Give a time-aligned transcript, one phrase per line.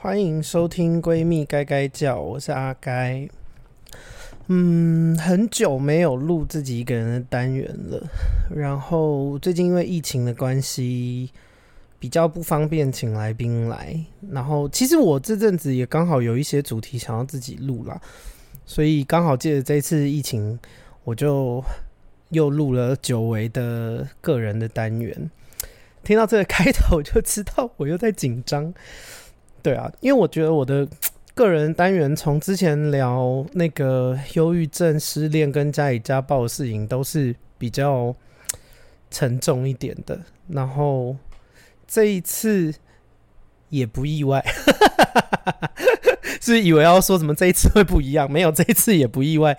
[0.00, 3.28] 欢迎收听《闺蜜该该叫》，我是阿该。
[4.46, 8.00] 嗯，很久没有录自己一个人的单元了。
[8.54, 11.32] 然后最近因为疫情的关系，
[11.98, 13.98] 比较不方便请来宾来。
[14.30, 18.00] 然后其实我这阵子也刚好有一些主题想要自己录啦，
[18.64, 20.56] 所以刚好借着这次疫情，
[21.02, 21.60] 我就
[22.28, 25.28] 又录了久违的个人的单元。
[26.04, 28.72] 听到这个开头就知道我又在紧张。
[29.62, 30.86] 对啊，因为我觉得我的
[31.34, 38.14] 个人单元从之前聊那个忧郁症、失恋跟家里家暴的事情都是比较
[39.10, 41.16] 沉重一点的，然后
[41.86, 42.74] 这一次
[43.68, 44.44] 也不意外，
[46.40, 49.56] 是以为要说什么这一次会不一样，没有，这一次也不意外，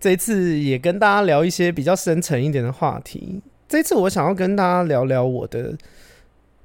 [0.00, 3.40] 这一次也跟大家聊一些比较深沉一点的话题。
[3.68, 5.76] 这一次我想要跟大家聊聊我的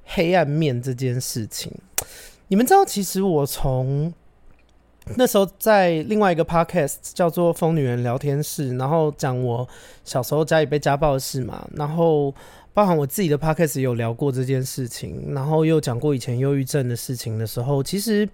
[0.05, 1.71] 黑暗面这件事情。
[2.51, 4.13] 你们知道，其实我从
[5.15, 9.65] 那时候在另外一个 podcast 叫做《疯女人聊天室》，然后讲我
[10.03, 12.35] 小时候家里被家暴的事嘛，然后
[12.73, 18.27] 包含我自己的 podcast 有聊过这件事情，然后又讲过以前忧郁症的事情的时候，其实，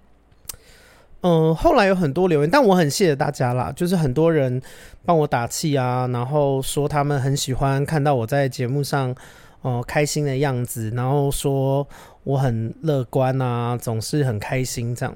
[1.21, 4.59] 嗯、后来有很多留言，但我很谢谢大家啦，就是很多人
[5.05, 9.15] 帮我打气啊，然后说他们很喜欢看到我在节目上。
[9.61, 11.85] 哦，开心的样子，然后说
[12.27, 15.15] 我很乐观啊，总是很开心这样。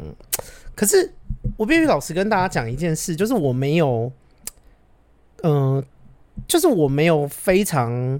[0.73, 1.11] 可是
[1.57, 4.09] 我必须老实跟大家讲一件事，就是我没有，
[5.43, 5.83] 嗯、
[6.47, 8.17] 就是我没有非常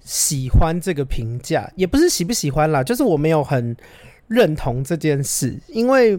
[0.00, 3.76] 喜欢这个评价，也不是喜不喜欢啦，就是我没有很
[4.26, 6.18] 认同这件事，因为，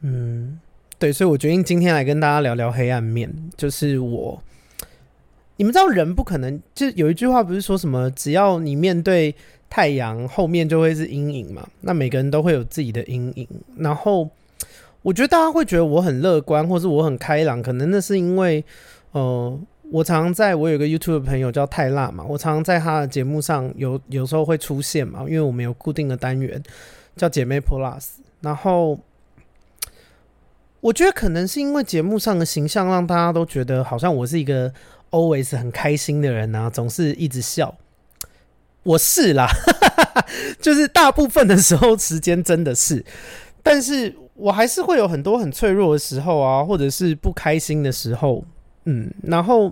[0.00, 0.58] 嗯，
[0.98, 4.42] 对，所以我决定今天来跟大家聊聊黑暗面，就是我。
[5.56, 9.34] 你们知道人不可能，就有一句话不是说什么，只要你面对
[9.70, 11.66] 太阳，后面就会是阴影嘛？
[11.80, 13.48] 那每个人都会有自己的阴影。
[13.78, 14.28] 然后
[15.00, 18.62] 我觉得大家会觉得我很乐观，或是我很开朗，可能那是因为，
[19.12, 19.58] 呃，
[19.90, 26.62] 我常常在我有个 YouTube 的朋友叫泰辣嘛，我常常在他的节目上有有时候会出现嘛，因为我们有固定的单元
[27.16, 28.08] 叫姐妹 Plus。
[28.40, 28.98] 然后
[30.80, 34.72] 我觉得可能是因为节目上的形象，让大家都觉得好像我是一个。
[35.12, 37.76] always 很开心的人啊，总是一直笑。
[38.82, 39.48] 我是啦，
[40.60, 43.04] 就是大部分的时候时间真的是，
[43.62, 48.44] 但是我还是会有很多很脆弱的时候啊，或者是不开心的时候。
[48.84, 49.64] 嗯，然后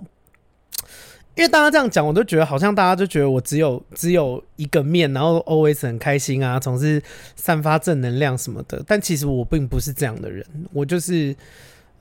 [1.35, 7.01] 因为大家这样讲，我都觉得好像大家就觉得我只有只有一个面，然后 always 很开心啊，总是
[7.35, 8.83] 散发正能量什么的。
[8.87, 11.35] 但其实我并不是这样的人，我就是。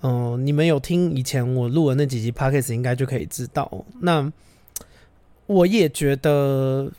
[0.01, 3.85] 嗯、你们有听以前我录的那几集 Podcast 应该就可以知道。
[4.01, 4.33] 那
[5.49, 6.93] 我也觉得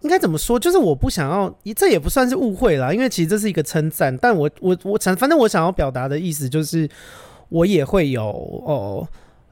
[0.00, 4.16] 应该怎么说，就是我不想要，这也不算是误会啦，因为其实这是一个称赞。
[4.16, 6.88] 但我我我想，反正我想要表达的意思就是，
[7.50, 8.24] 我也会有
[8.64, 9.06] 哦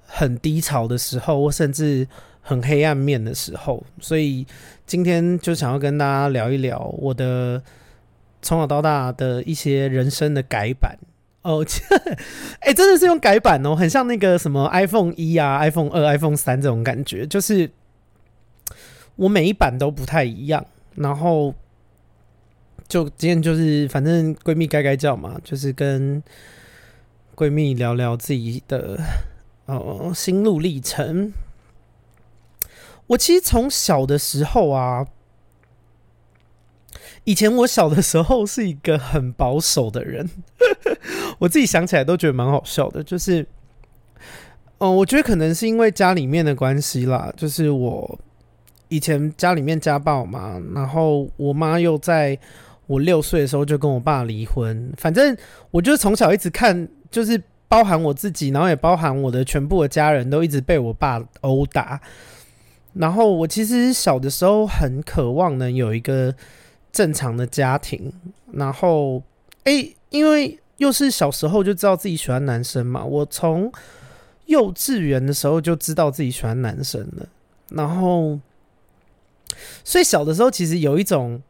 [0.07, 2.09] 很低潮的时候，或甚至
[2.41, 3.85] 很黑暗面的时候。
[4.01, 4.47] 所以
[4.87, 7.63] 今天就想要跟大家聊一聊我的
[8.41, 10.99] 从小到大的一些人生的改版。
[11.49, 11.65] 哦，
[12.61, 17.71] 哎、真的是用改版哦，很像那个什么 iPhone 一啊、iPhone 二、iPhone 三这种感觉，就是
[19.17, 20.67] 我每一版都不太一样。
[20.95, 21.55] 然后
[22.87, 26.23] 就今天就是，反正闺蜜该该叫嘛，就是跟
[27.35, 29.01] 闺蜜聊聊自己的
[29.65, 31.33] 哦心路历程。
[33.07, 35.07] 我其实从小的时候啊。
[37.25, 40.31] 以前我小的时候是一个很保守的人，
[41.39, 43.03] 我自己想起来都觉得蛮好笑的。
[43.03, 43.47] 就是，
[44.79, 48.19] 嗯，我觉得可能是因为家里面的关系啦，就是我
[48.89, 52.39] 以前家里面家暴嘛，然后我妈又在
[52.87, 54.93] 我六岁的时候就跟我爸离婚。
[54.97, 55.37] 反正
[55.71, 62.01] 我就从小一直看，就是包含我自己，然后也包含我的全部的家人都一直被我爸殴打。
[62.95, 66.35] 然后我其实小的时候很渴望能有一个。
[66.91, 68.11] 正常的家庭，
[68.51, 69.23] 然后，
[69.65, 73.71] 哎、欸，因为又是小时候就知道自己喜欢男生嘛，我从
[74.47, 77.29] 幼稚园的时候就知道自己喜欢男生了，
[77.69, 78.41] 然后，
[79.85, 81.41] 所以小的时候其实有一种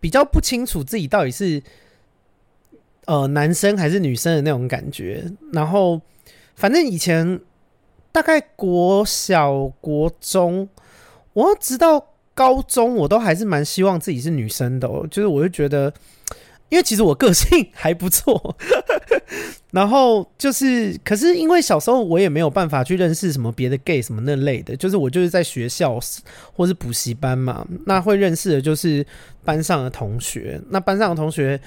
[0.00, 1.62] 比较不清楚自己到底是
[3.04, 6.00] 呃男生还是女生的那种感觉，然后，
[6.56, 7.38] 反正以前
[8.10, 10.68] 大概国小、国中，
[11.34, 12.06] 我要知道。
[12.32, 15.92] 高中我都还是蛮希望自己是女生的，就是我就觉得，
[16.70, 18.56] 因为其实我个性还不错，
[19.72, 25.98] 然后就是，可是因为小时候我也没有办法去认识什么别的 gay 什么那类的，就是我就是在学校
[26.54, 29.04] 或是补习班嘛，那会认识的就是
[29.44, 31.60] 班上的同学，那班上的同学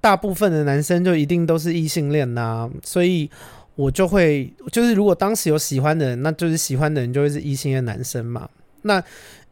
[0.00, 3.30] 大部分的男生就一定都是异性恋呐，所以
[3.74, 8.48] 我就会就是如果当时有喜欢的人，那就是喜欢的人就会是异性恋男生嘛，
[8.82, 9.02] 那。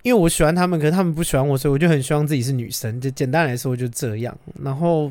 [0.03, 3.01] 因为我喜欢他们，可是他们不喜欢我，所以我就很希望自己是女生。
[3.01, 4.37] 就简单来说，就这样。
[4.63, 5.11] 然后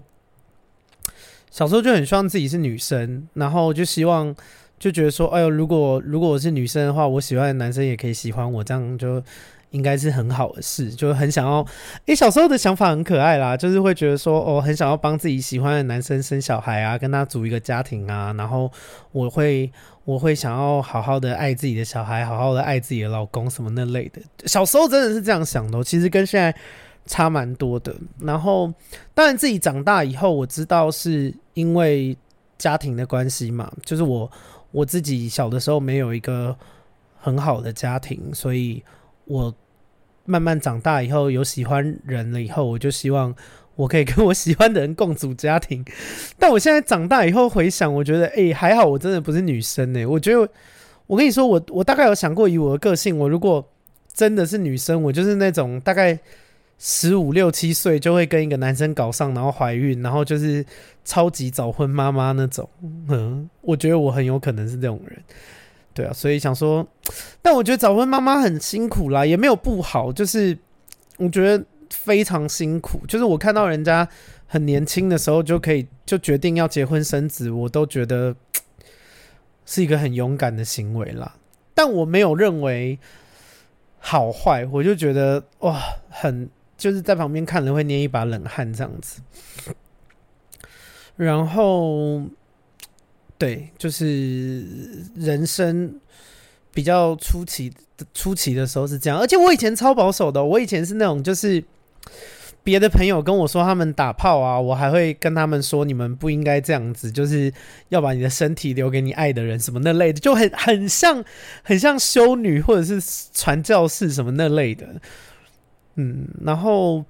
[1.51, 4.35] 小时候就很希望自己是女生，然后就希望
[4.77, 9.23] 就觉得说，哎呦，如果如果我是女生的话，我喜欢的男生也可以喜欢我，这样就。
[9.71, 11.63] 应该是很好的事，就很想要。
[12.07, 18.33] 诶，小时候的想法很可爱啦，就是会觉得说，哦，很想要帮自己喜欢的男生生小孩啊，跟他组一个家庭啊。
[18.35, 18.71] 然后
[19.11, 19.71] 我会，
[20.09, 24.19] 我会想要好好的爱自己的小孩，好好的爱自己的老公什么那类的。
[24.47, 26.55] 小时候真的是这样想的，其实跟现在
[27.05, 27.95] 差蛮多的。
[28.19, 28.73] 然后，
[29.13, 32.17] 当然自己长大以后，我知道是因为
[32.57, 34.31] 家庭的关系嘛，就是我
[34.71, 36.57] 我自己小的时候没有一个
[37.19, 38.83] 很好的家庭，所以。
[39.25, 39.53] 我
[40.25, 43.31] 慢慢长大以后，有喜欢人了以后，我就希望
[43.79, 45.85] 我可以跟我喜欢的人共组家庭。
[46.37, 50.05] 但我现在长大以后回想，我觉得，哎，还好，我真的不是女生呢。
[50.05, 50.51] 我觉得，
[51.07, 53.65] 我跟你说，我我大概有想过，以我的个性，我如果
[54.13, 56.19] 真的是女生，我就是那种大概
[56.77, 60.65] 十五六七岁就会跟一个男生搞上，然后怀孕，然后就是
[61.05, 62.69] 超级早婚妈妈那种。
[63.07, 65.17] 嗯， 我觉得我很有可能是这种人。
[65.93, 66.85] 对啊，所以想说，
[67.41, 70.57] 但我觉得早婚妈妈很辛苦啦，也没有不好，就是
[71.15, 73.01] 我觉得非常辛苦。
[73.07, 74.07] 就是我看到人家
[74.47, 78.35] 很年轻的时候就可以就决定要结婚生子，我都觉得
[79.65, 81.35] 是一个很勇敢的行为啦。
[81.73, 82.97] 但我没有认为
[83.99, 89.21] 好坏，我就觉得哇，很就是在旁边看了会捏一把冷汗这样子。
[91.15, 92.23] 然后。
[93.39, 94.65] 对，就是
[95.15, 95.97] 人生
[96.73, 101.63] 比较初期的初期的时候是这样，而且我以前超保守的，我以前是那种就是
[102.63, 107.51] 别的朋友跟我说他们打炮啊，我还会跟他们说你们不应该这样子，就是
[107.89, 111.23] 要把你的身体留给你爱的人什么那类的，就很很像
[111.63, 113.01] 很像修女或者是
[113.33, 114.87] 传教士什么那类的，
[115.95, 117.03] 嗯，然后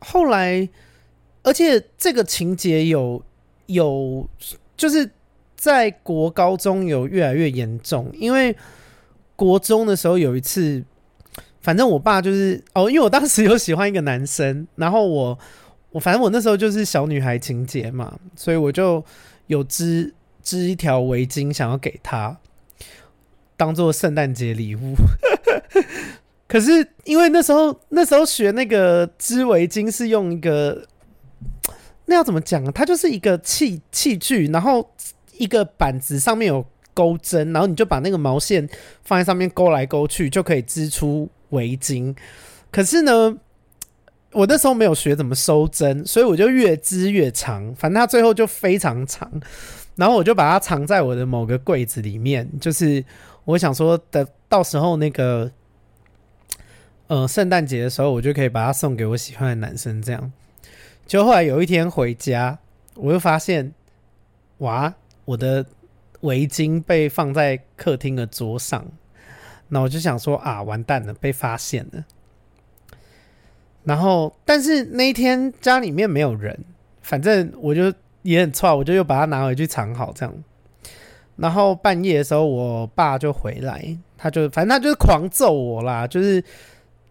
[0.00, 0.68] 后来，
[1.42, 3.22] 而且这个情节有。
[3.68, 4.30] 有，
[4.76, 5.10] 就是
[5.56, 8.56] 在国高中有越来越严重，因为
[9.34, 10.84] 国中的时候有一次，
[11.66, 15.36] 反正我爸就是哦，因为我当时有喜欢一个男生，然后我
[15.90, 19.04] 我反正我那时候就是小女孩情节嘛，所以我就
[19.48, 20.14] 有织
[20.44, 22.38] 织一条围巾想要给他
[23.56, 24.94] 当做圣诞节礼物，
[26.46, 30.86] 可是因为那时候那时候学那个织围巾是用一个。
[32.08, 32.70] 那要怎么讲啊？
[32.72, 34.88] 它就是一个器器具，然后
[35.38, 36.64] 一个板子上面有
[36.94, 38.68] 钩针，然后你就把那个毛线
[39.02, 42.16] 放在上面勾来勾去，就可以织出围巾。
[42.70, 43.36] 可是呢，
[44.32, 49.30] 我那时候没有学怎么收针，所以我就越织越长，反正它最后就非常长。
[49.94, 53.02] 然后我就把它藏在我的某个柜子里面，就是
[53.46, 55.50] 我想说的，到时候那个
[57.06, 60.30] 呃圣诞节的时候，我就可以把它送给我喜欢的男生，这样。
[61.06, 62.58] 就后来有一天回家，
[62.94, 63.72] 我又发现，
[64.58, 64.92] 哇，
[65.24, 65.64] 我的
[66.20, 68.84] 围巾被放在客厅的桌上。
[69.68, 72.04] 那我就想说啊，完蛋了，被发现了。
[73.84, 76.58] 然后，但是那一天家里面没有人，
[77.02, 77.92] 反正我就
[78.22, 80.34] 也很错，我就又把它拿回去藏好这样。
[81.36, 86.42] 然后半夜的时候，我爸就回来，他就反正他就是狂揍我啦，就是。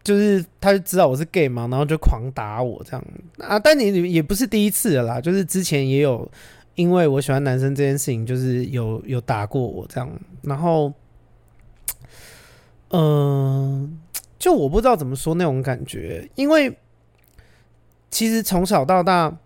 [0.06, 3.04] 就是他就知道我是 gay 嘛，然后就狂打我这样
[3.40, 3.58] 啊！
[3.58, 6.32] 但你也不是第一次了啦，就是之前也有
[6.76, 10.08] 因为我喜欢男生这件事情，就是有有打过我这样。
[10.44, 10.94] 然后，
[12.90, 14.00] 嗯、
[14.38, 16.78] 就我不知道怎么说那种感觉，因为
[18.10, 19.38] 其实从小到大，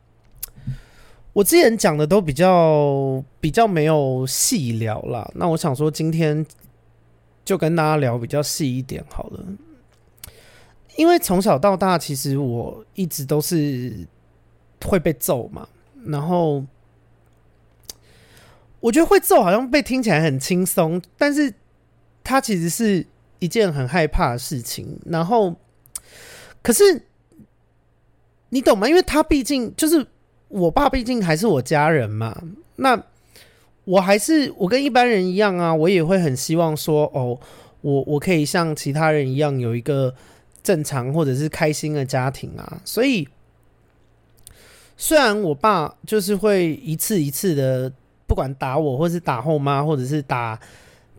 [1.34, 5.29] 我之前讲的都比较比较没有细聊啦。
[5.36, 6.46] 那我想说，今天
[7.43, 9.43] 就跟大家聊比较细一点好了。
[10.98, 14.05] 因为从小到大，其实我一直都是
[14.86, 15.67] 会被揍嘛。
[16.05, 16.63] 然后
[18.79, 21.53] 我觉得会揍好像被听起来很轻松，但是
[22.24, 23.05] 它其实是
[23.39, 25.00] 一件很害怕的事情。
[25.05, 25.55] 然后，
[26.62, 27.08] 可是
[28.50, 28.88] 你懂吗？
[28.88, 30.05] 因为他毕竟就是
[30.48, 32.39] 我爸，毕竟还是我家人嘛。
[32.75, 33.01] 那
[33.86, 37.39] 我还是我跟一般人一样啊，我也会很希望说，哦，
[37.81, 40.13] 我我可以像其他人一样有一个。
[40.62, 43.25] 正常或者是开心的家庭啊，所以
[44.98, 47.91] 虽然我爸就是会一次一次的，
[48.27, 50.60] 不管打我，或是打后妈，或者是打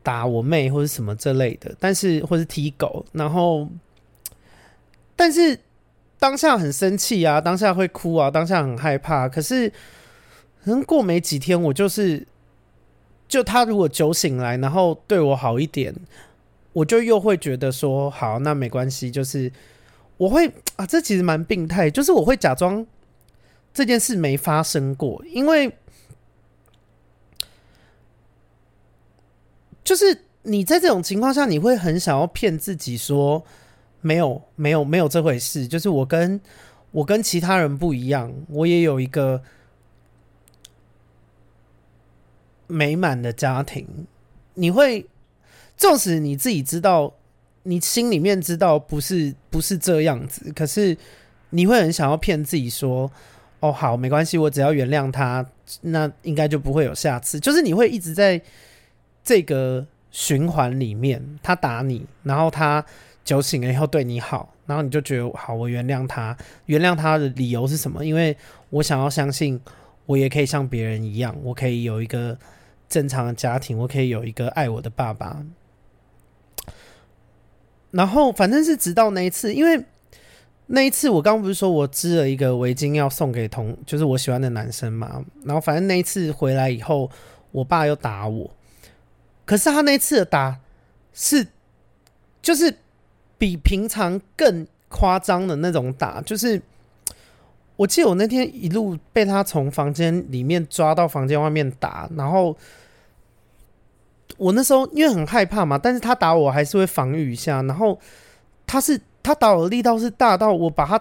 [0.02, 3.68] 打我妹，或者什么这类的，但是或是踢狗，然后，
[5.14, 5.58] 但是
[6.18, 9.28] 当下很生气啊，当下会哭啊，当下很害怕。
[9.28, 9.68] 可是，
[10.64, 12.26] 可能过没几天，我就是，
[13.28, 15.94] 就他如果酒醒来，然后对我好一点，
[16.72, 19.52] 我就又会觉得说，好，那没关系，就是
[20.16, 22.86] 我会 啊，这其实蛮病态，就是我会假装
[23.74, 25.70] 这件事没发生过，因为。
[29.90, 33.44] 就是你在这种情况下，你会很想要骗自己说
[34.00, 35.66] 没有没有没有这回事。
[35.66, 36.40] 就是我跟
[36.92, 39.42] 我跟其他人不一样，我也有一个
[42.68, 43.84] 美满的家庭。
[44.54, 45.04] 你会，
[45.76, 47.12] 纵使你自己知道，
[47.64, 50.96] 你心里面知道不是不是这样子，可是
[51.50, 53.10] 你会很想要骗自己说
[53.58, 55.44] ：“哦，好，没关系，我只要原谅他，
[55.80, 58.40] 那应该就不会有下次。”就是你会一直在。
[59.22, 62.84] 这个循环里面，他打你，然后他
[63.24, 66.36] 酒醒了以后对你好，然后你就觉得好，我原谅他。
[66.66, 68.04] 原谅他的理由是什么？
[68.04, 68.36] 因为
[68.70, 69.60] 我想要相信，
[70.06, 72.36] 我也可以像别人一样，我可以有一个
[72.88, 75.44] 正常的家庭，我可以有一个爱我的爸爸。
[77.90, 79.84] 然后反正是直到那一次，因为
[80.66, 85.24] 那一次我刚不是说我织了一个围巾要送给同，就是我喜欢的男生嘛。
[85.44, 87.10] 然后反正那一次回来以后，
[87.52, 88.50] 我爸又打我。
[89.50, 90.60] 可是他那次的打
[91.12, 91.44] 是，
[92.40, 92.72] 就是
[93.36, 96.62] 比平常更夸张的那种打，就是
[97.74, 102.56] 我记得我那天一路被他从房间里面抓到房间外面打，然后
[104.36, 107.98] 我那时候因为很害怕嘛，但是他打我还是会防御一下，然后
[108.68, 111.00] 他是他打我的力道是大到我把他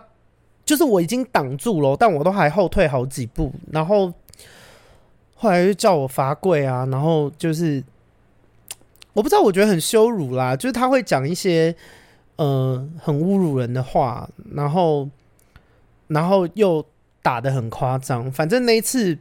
[0.66, 4.12] 就是我已经挡住了，但我都还后退好几步，然后
[5.36, 7.84] 后来就叫我罚跪啊，然后就是。
[9.14, 11.76] 我不知道，我觉得很羞辱啦，就是他会讲一些
[12.36, 15.10] 呃很侮辱人的话，然后
[16.08, 16.86] 然后又
[17.22, 18.32] 打得很夸张。
[18.32, 19.18] 反正那一次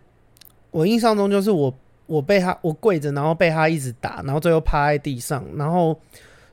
[0.70, 1.74] 我印象中就是我
[2.06, 5.98] 我被他我跪着，然后被他一直打，然后最后趴在地上，然后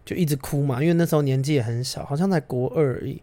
[0.05, 3.21] 就一直哭嘛，因为那时候年纪也很小，好像才国二而已。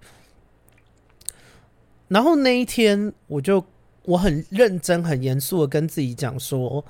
[2.08, 3.64] 然后那一天我就
[4.04, 6.84] 我很认真、很严肃的跟自己讲说，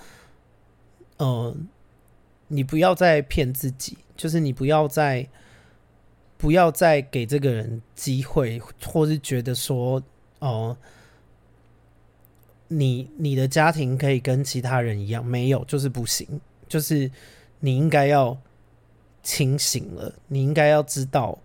[1.19, 1.57] 嗯、呃。
[2.55, 5.27] 你不要再骗自己，就是你不要再
[6.37, 10.03] 不要再给这个人机会，或是觉得说
[10.41, 10.77] 哦，
[12.69, 16.29] 你你的家庭可以跟其他人一样，没有就是不行，
[16.69, 17.11] 就是
[17.61, 18.37] 你应该要
[19.23, 21.39] 清醒了，你应该要知道，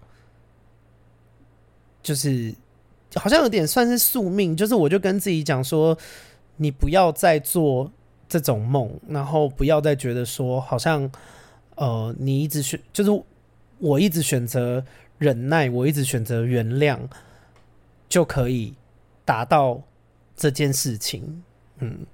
[2.03, 2.53] 就是
[3.15, 5.97] 好像有点算是宿命，就是我就跟自己讲说，
[6.57, 7.89] 你不要再做。
[8.29, 11.09] 这种梦，然后不要再觉得说，好像，
[11.75, 13.23] 呃，你一直选，就是
[13.79, 14.83] 我一直选择
[15.17, 16.99] 忍耐，我一直选择原谅，
[18.09, 18.73] 就可以
[19.23, 19.81] 达到
[20.35, 21.41] 这件事情。
[21.79, 22.05] 嗯，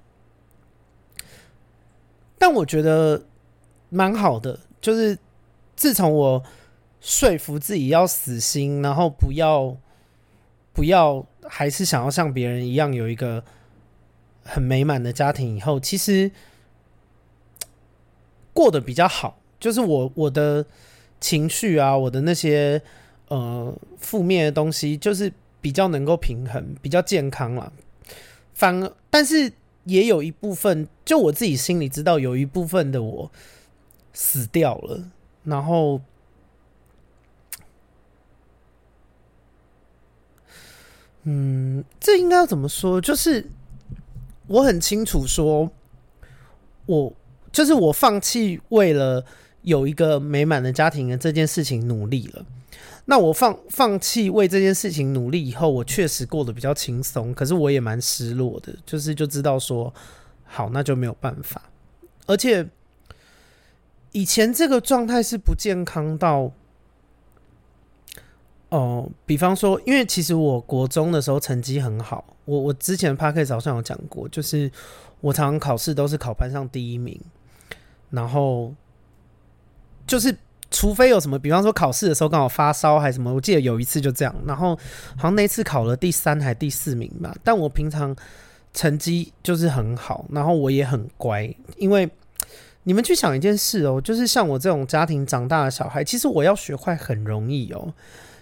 [2.38, 3.24] 但我觉得
[3.88, 5.18] 蛮好的，就是
[5.74, 6.42] 自从我
[7.00, 9.76] 说服自己要死心，然后不要
[10.72, 13.42] 不要，还是想要像别人一样有一个。
[14.44, 16.30] 很美满的家庭以后，其实
[18.52, 19.40] 过得比较好。
[19.58, 20.66] 就是我我的
[21.20, 22.82] 情绪啊，我的那些
[23.28, 25.32] 呃负面的东西，就是
[25.62, 27.72] 比较能够平衡，比较健康了。
[28.52, 29.50] 反而，但是
[29.84, 33.32] 也有一部分，就我自己心里知道，有一部分的我
[34.12, 35.10] 死掉了。
[35.44, 36.00] 然后，
[41.22, 43.00] 嗯，这应该要怎么说？
[43.00, 43.48] 就是。
[44.46, 45.70] 我很清楚，说，
[46.86, 47.12] 我
[47.50, 49.24] 就是我放弃为了
[49.62, 52.44] 有一个美满的家庭的这件事情努力了。
[53.06, 59.92] 那我放放弃为这件事情努力以后，我确实过得比较轻松，可是我也蛮失落的，就是就知道说，
[60.44, 61.62] 好，那就没有办法。
[62.26, 62.66] 而且
[64.12, 66.52] 以前这个状态是不健康到。
[68.70, 74.70] 哦，比方说，因为其实我国中的时候成绩很好，我我之前 Podcast 好像有讲过，就是
[75.20, 77.20] 我常常考试都是考班上第一名，
[78.10, 78.74] 然后
[80.06, 80.36] 就是
[80.70, 84.76] 除非有什么，比方说考试的时候刚好发烧还是什么，我记得有一次就这样，然后
[85.16, 88.14] 好像那次考了第三还第四名吧，但我平常
[88.72, 92.10] 成绩就是很好，然后我也很乖，因为
[92.82, 97.92] 你们去想一件事哦，就是像我这种家庭长大的小孩，其实我要学坏很容易哦。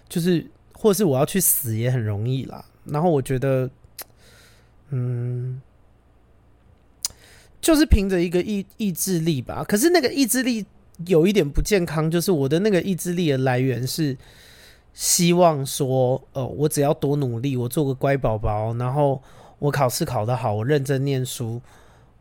[0.08, 2.62] 就是，或是我要去死也很容易啦。
[2.84, 3.70] 然后我觉得，
[4.94, 5.58] 嗯，
[7.62, 9.64] 就是凭着一个意意志力吧。
[9.66, 10.66] 可是那个意志力
[11.06, 14.14] 有一点不健康，就是我的那个意志力的来源是
[14.92, 19.22] 希望说，呃，我只要多努力，我做个乖宝宝，然后
[19.58, 21.58] 我考试考得好，我认真念书，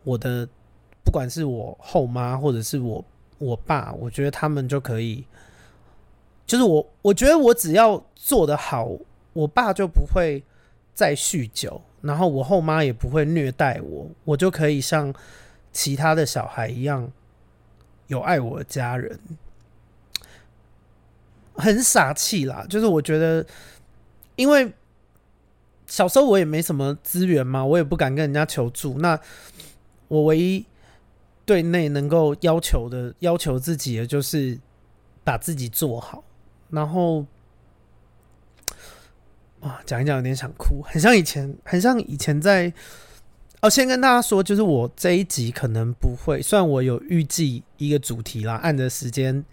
[0.06, 0.48] 我的
[1.04, 3.04] 不管是我后妈或者是我
[3.38, 5.26] 我爸，我觉得他们就可以，
[6.48, 8.90] 就是我我觉得我只要做得好，
[9.34, 10.42] 我爸就不会。
[10.94, 15.14] 再酗酒，然后我后妈也不会虐待我，我就可以像
[15.72, 17.12] 其他的小孩一样
[18.08, 19.20] 有爱我的家人，
[21.54, 22.66] 很傻气啦。
[22.70, 23.46] 就是我觉得，
[24.36, 24.74] 因为
[25.86, 28.98] 小时候我也没什么资源嘛，我也不敢跟人家求助。
[29.00, 29.20] 那
[30.08, 30.66] 我唯一
[31.46, 34.60] 对内能够要求的、要求自己的，就是
[35.24, 36.24] 把自己做好，
[36.70, 37.26] 然后。
[39.62, 42.74] 啊，讲一讲有点想哭，很像以前，很像以前在。
[43.64, 49.46] 哦，先跟大家说，就是我这一集可能不会，虽然我有预计一个主题啦，按着时间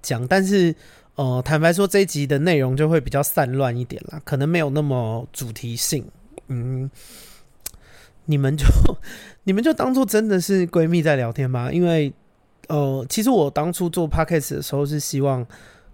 [0.00, 0.72] 讲，但是
[1.16, 6.08] 呃，坦白说，这一集的内容就会比较散乱一点啦，可能没有那么主题性。
[6.46, 6.88] 嗯，
[8.26, 8.64] 你们就
[9.42, 12.12] 你们就当做真的是闺蜜在聊天吧，因为
[12.68, 15.44] 呃，其实我当初做 podcast 的时候是希望。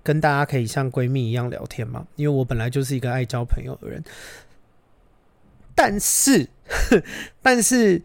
[0.04, 4.04] 跟大家可以像闺蜜一样聊天嘛，因为我本来就是一个爱交朋友的人。
[5.74, 6.46] 但是，
[7.42, 8.00] 但是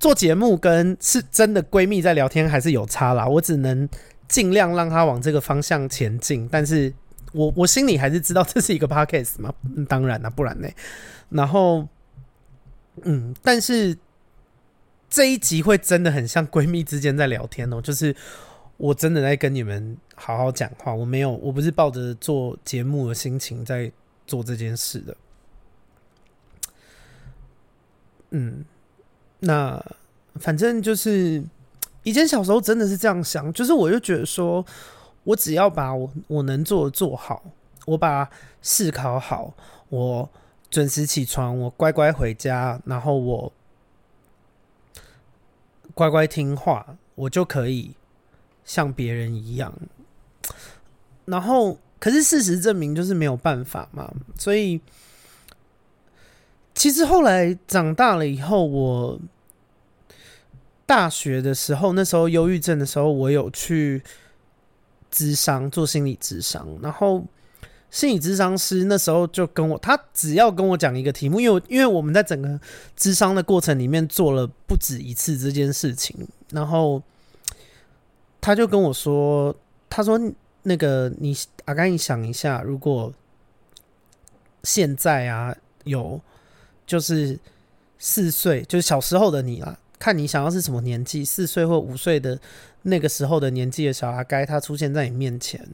[0.00, 3.24] 做节目跟是真的闺蜜在聊天还是有差啦。
[3.26, 3.88] 我只能
[4.26, 6.46] 尽量让她往这个方向前进。
[6.50, 6.92] 但是
[7.32, 9.54] 我我心里还是知道这是一个 podcast 嘛，
[9.88, 10.68] 当然啦，不然呢？
[11.30, 11.86] 然后，
[13.04, 13.96] 嗯，但是
[15.08, 18.16] 这一集会真的很像闺蜜之间在聊天哦，就是。
[18.78, 23.90] 我真的在跟你们好好讲话，我没有，我不是抱着做节目的心情在
[24.24, 25.16] 做这件事的。
[28.30, 28.64] 嗯，
[29.40, 29.84] 那
[30.36, 31.42] 反正就是
[32.04, 34.64] 以前小时候真的是这样想，就是我就觉得说，
[35.24, 37.42] 我只要把我我能做的做好，
[37.84, 38.30] 我把
[38.62, 39.52] 试考好，
[39.88, 40.30] 我
[40.70, 43.52] 准时起床，我乖乖回家，然后我
[45.94, 47.96] 乖乖听话，我就可以。
[48.68, 49.72] 像别人一样，
[51.24, 54.78] 然后可是事实证明就是没有办法嘛，所以
[56.74, 59.18] 其实后来长大了以后，我
[60.84, 64.02] 大学的时候，那时候忧郁症的时候，我有去
[65.10, 67.24] 咨商做心理咨商，然后
[67.90, 72.60] 心理咨商师那时候就跟我，他只要跟我讲一个题目，因为因为我们在整个
[72.94, 77.02] 智商的过程里面做了不止一次这件事情，然后。
[78.48, 79.54] 他就跟我说
[79.90, 80.18] ：“他说
[80.62, 83.12] 那个你阿甘你想一下，如果
[84.62, 86.18] 现在啊有
[86.86, 87.38] 就是
[87.98, 92.40] 四岁，就是小时候的你啦，看你想要是什么年纪，四岁或五岁的
[92.80, 95.68] 那个时候的年纪的小阿该，他出现在你面前，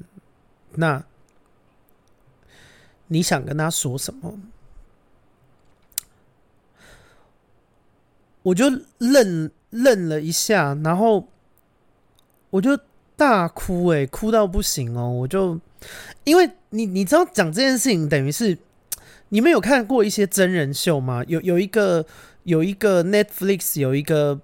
[0.73, 1.05] 那
[3.07, 4.37] 你想跟他说什么？”
[8.43, 11.29] 我就愣愣了一下，然后。
[12.55, 12.79] 我就
[13.17, 15.11] 大哭诶、哭到不行哦！
[15.11, 15.59] 我就
[16.23, 18.57] 因为你你知道讲这件事情，等于是
[19.31, 21.25] 你们有看过一些真人秀吗？
[21.27, 22.07] 有有一个
[22.45, 24.39] 有一个 Netflix 有一个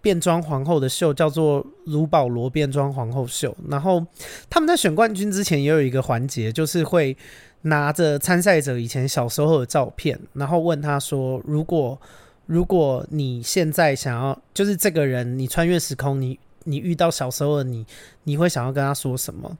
[0.00, 3.56] 变装皇后的秀，叫做卢保罗变装皇后秀。
[3.68, 4.06] 然后
[4.48, 7.16] 他们在选冠军之前也有一个环节，就是会
[7.62, 12.00] 拿着参赛者以前小时候的照片，然后问他说：“如果
[12.46, 17.86] 如果你现在想要，就是这个人，你穿越时空，你。”你遇到小时候的你，
[18.24, 19.56] 你会想要跟他说什么？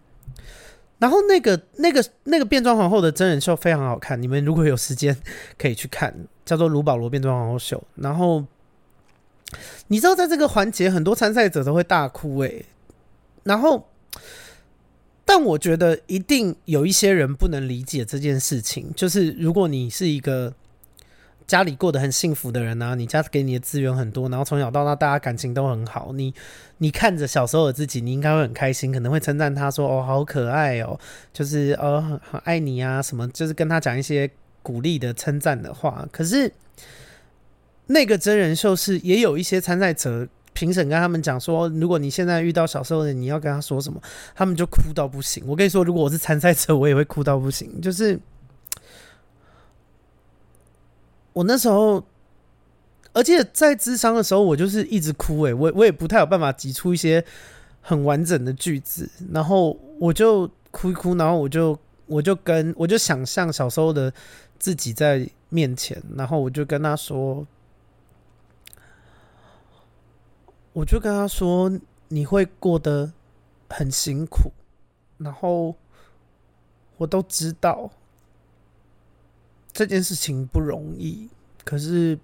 [0.98, 5.16] 然后那个、那个、那个变装皇后的真人秀非常好看，你们如果有时间
[5.58, 6.14] 可以去看，
[6.44, 7.76] 叫做《卢保罗变装皇后秀》。
[8.02, 8.44] 然后
[9.88, 12.66] 你知道，在这个环节，很多参赛者都会大哭诶。
[13.44, 13.88] 然后，
[15.24, 20.54] 但我觉得一定有一些人不能理解这件事情，就是如果你是一个。
[21.46, 26.12] 家里过得很幸福的人啊，你家给你的资源很多，然后从小到大大家感情都很好。
[26.12, 26.34] 你
[26.78, 30.98] 你看着小时候的自己，你应该会很开心，可能会称赞他说：“哦，好可爱哦，
[31.32, 34.28] 就是哦很，很爱你啊，什么就是跟他讲一些
[34.60, 36.52] 鼓励的称赞的话。”可是
[37.86, 44.02] 那个真人秀是也有一些参赛者评审跟他们讲说：“如果你现在遇到小时候的你要跟他说什么？”
[44.34, 45.44] 他们就哭到不行。
[45.46, 48.18] 我跟你说，如果我是参赛者，我也会哭到不行，就是。
[51.36, 52.02] 我那时候
[53.12, 57.22] 而且在智商的时候我就是一直哭诶我我也不太有办法挤出一些
[57.82, 64.12] 很完整的句子然后我就哭一哭然后我就我就跟我就想象小时候的
[64.58, 67.46] 自己在面前然后我就跟他说
[70.72, 71.70] 我就跟他说
[72.08, 73.12] 你会过得
[73.68, 74.50] 很辛苦
[75.18, 75.74] 然后
[76.96, 77.90] 我都知道
[79.76, 81.28] 这件事情不容易，
[81.62, 82.18] 可是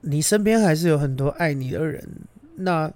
[0.00, 2.08] 你身边还是有很多爱你的人。
[2.56, 2.90] 那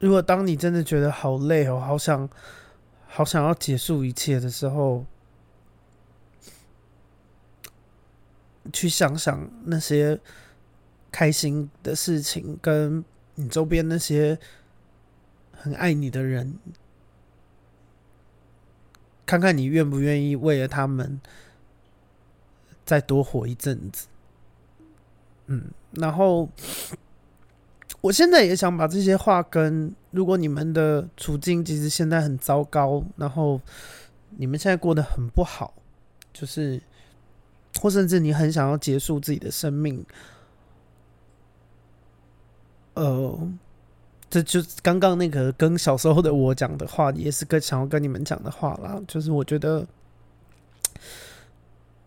[0.00, 2.28] 如果当你真的觉得好累哦，好想
[3.06, 5.06] 好想要结束一切的时候。”
[8.72, 10.18] 去想想那些
[11.12, 14.38] 开心的事情，跟你周边那些
[15.52, 16.58] 很爱你的人，
[19.26, 21.20] 看看你愿不愿意为了他们
[22.84, 24.06] 再多活一阵子。
[25.46, 26.48] 嗯，然后
[28.00, 33.60] 我现在也想把这些话跟，如果你们的处境其实现在很糟糕，然后
[34.36, 35.74] 你们现在过得很不好，
[36.32, 36.80] 就是。
[37.82, 40.06] 或甚至你很想要结束自己的生命，
[42.94, 43.36] 呃，
[44.42, 49.00] 这就刚刚那个跟小时候的我讲的话，也是跟想要跟你们讲的话啦。
[49.06, 49.86] 就是我觉得，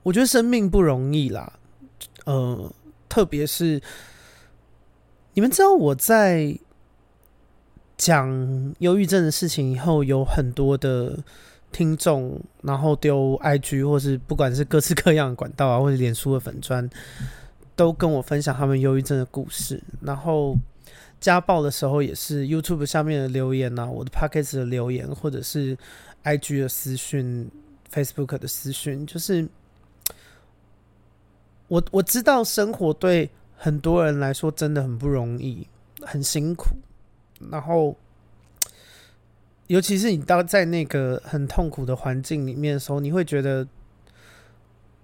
[0.03, 1.53] 我觉得生命不容易啦，
[2.25, 2.71] 呃，
[3.07, 3.81] 特别是
[5.35, 6.57] 你们知道我在
[7.95, 11.17] 讲忧郁症的事情以后，有很多的。
[11.69, 16.89] 听众，然后丢 IG 或是不管是各式各样的管道啊，或者脸书的粉砖，
[17.75, 19.83] 都跟我分享他们忧郁症的故事。
[20.01, 20.55] 然后
[21.19, 25.77] 家暴的时候，也是 YouTube 下面的留言啊，我的 Podcast 的留言，或者是
[26.23, 27.49] IG 的私讯、
[27.91, 29.47] Facebook 的私讯，就是
[31.67, 35.67] 我我知道生活对很多人来说真的很不容易，
[36.01, 36.67] 很辛苦，
[37.51, 37.95] 然后。
[39.67, 43.67] 尤其是你到在那个很痛苦的环境里面的时候，你会觉得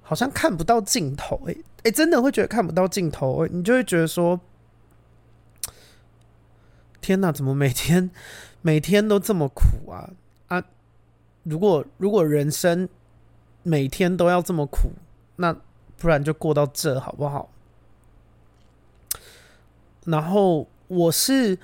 [0.02, 4.40] 好像看不到尽头，欸，哎，真的会觉得看不到尽头，欸，你就会觉得说，
[7.04, 8.10] 天哪，怎么每天
[8.64, 10.10] 每天都这么苦啊
[10.48, 10.64] 啊！
[11.44, 12.88] 如果如果人生
[13.64, 14.94] 每天都要这么苦，
[15.36, 15.54] 那
[15.98, 17.50] 不然就过到这好不好？
[20.06, 21.58] 然后我是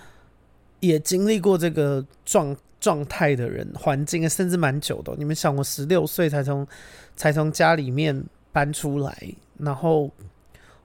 [0.82, 2.56] 也经历过这个状。
[2.82, 5.14] 状态的人，环境甚至蛮久的。
[5.18, 6.66] 你们想，我十六岁才从
[7.14, 8.24] 才从家里面
[8.54, 10.10] 搬出来，然后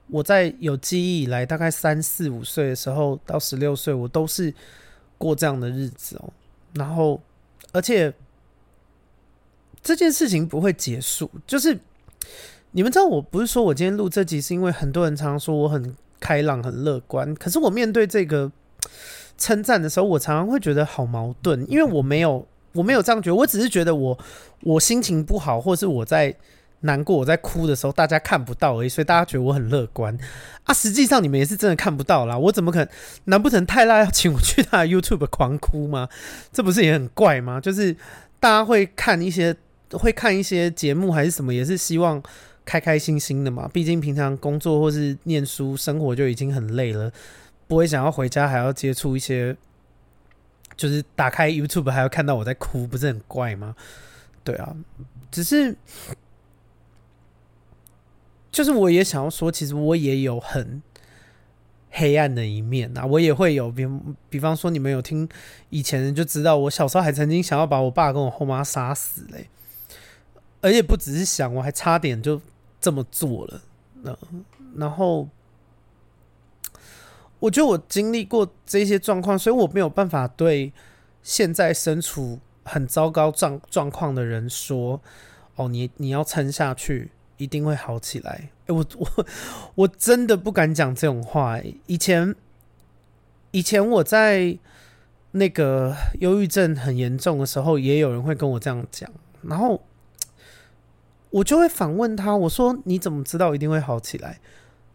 [0.07, 4.53] 我在有记忆以来，大概三四五岁的时候到十六岁，我都是
[5.17, 6.33] 过这样的日子哦。
[6.73, 7.21] 然后，
[7.71, 8.13] 而且
[9.81, 11.29] 这件事情不会结束。
[11.47, 11.77] 就是
[12.71, 18.51] 你们知道，我不是说我今天录这集是因为很多人常常说我很开朗、很乐观，可是我面对这个。
[19.37, 24.17] 称赞的时候，我常常会觉得好矛盾，因为我没有，我没有这样觉得，我只是觉得我
[24.61, 26.33] 我心情不好，或是我在
[26.81, 30.17] 难过、我在哭的时候，大家看不到而已，所以大家觉得我很乐观
[30.63, 30.73] 啊。
[30.73, 32.87] 实际上你们也是真的看不到啦，我怎么可能？
[33.25, 36.07] 难不成泰拉要请我去他的 YouTube 狂哭吗？
[36.51, 37.59] 这不是也很怪吗？
[37.59, 37.93] 就是
[38.39, 39.55] 大家会看一些
[39.91, 42.21] 会看一些节目还是什么，也是希望
[42.63, 43.69] 开开心心的嘛。
[43.73, 47.11] 毕竟平常工作或是念书生活就已经很累了。
[47.67, 49.57] 不会想要回家还要接触一些，
[50.77, 53.75] 就是打开 YouTube 还要看到我在哭，不是很怪吗？
[54.43, 54.75] 对啊，
[55.31, 55.75] 只是
[58.55, 60.81] 就是我也想要说，其实我也有很
[61.89, 63.85] 黑暗的一面啊，我也会有，比
[64.29, 65.27] 比方说，你们有听
[65.69, 69.49] 以前就知道，我小时候还曾经想要把我爸跟我后妈杀死嘞，
[70.61, 72.41] 而且不只是想，我还差点就
[72.79, 73.61] 这么做了，
[74.03, 74.17] 那
[74.77, 75.27] 然后。
[77.39, 80.71] 我觉得我经历过这些状况，所以我没有办法对
[81.21, 84.99] 现在身处很糟糕状状况的人说
[85.55, 89.25] ：“哦，你你要撑下去，一定会好起来。”，我我
[89.75, 91.59] 我真的不敢讲这种话。
[91.87, 92.35] 以前
[93.51, 94.57] 以前我在
[95.31, 99.09] 那个忧郁症很严重的时候，也有人会跟我这样讲，
[99.41, 99.83] 然后
[101.29, 104.39] 我就会反问他：“我说你怎么知道一定会好起来？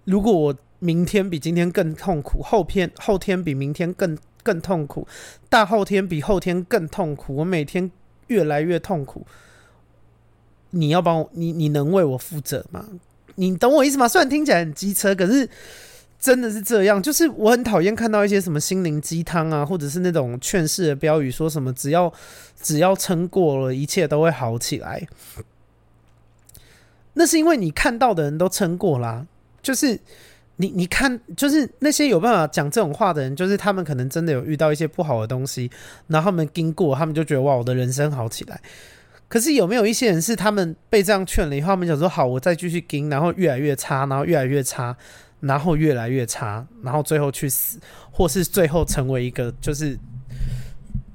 [0.04, 5.06] 如果我……”明天比今天更痛苦，后天后天比明天更更痛苦，
[5.50, 7.36] 大后天比后天更痛苦。
[7.36, 7.92] 我每天
[8.28, 9.26] 越来越痛苦，
[10.70, 12.84] 你要帮我，你你能为我负责吗？
[13.36, 14.08] 你懂我意思吗？
[14.08, 15.48] 虽然听起来很机车，可是
[16.18, 17.02] 真的是这样。
[17.02, 22.12] 就是我很讨厌看到一些什么心灵鸡汤啊，或者是那种劝世的标语，说什么只要
[22.60, 25.06] 只要撑过了，一切都会好起来。
[27.14, 29.26] 那是因为你看到的人都撑过啦，
[29.62, 29.98] 就是。
[30.56, 35.70] 你你看，就是那些有办法讲这种话的人，就是他们可能真的有遇到一些不好的东西，
[36.08, 38.60] 然后他们经过，他们就觉得哇，我的人生好起来。
[39.30, 44.96] 可是有没有一些人是他们被这样劝了以后，他们想说好，我再继续跟，然后越来越差，然后越来越差，
[45.38, 47.78] 然后越来越差，然后最后去死，
[48.10, 49.96] 或是最后成为一个就是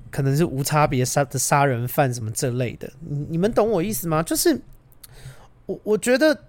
[0.10, 2.90] 可能是无差别杀的杀人犯什么这类的？
[3.02, 4.24] 你你们懂我意思吗？
[4.24, 4.58] 就是
[5.66, 6.40] 我我觉得，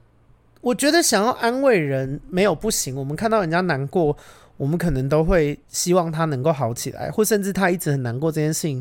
[0.61, 2.95] 我觉得想要安慰人没有不行。
[2.95, 4.17] 我们看到人家难过，
[4.57, 8.81] 我们可能都会希望他能够好起来，或甚至他一直很难过这件事情。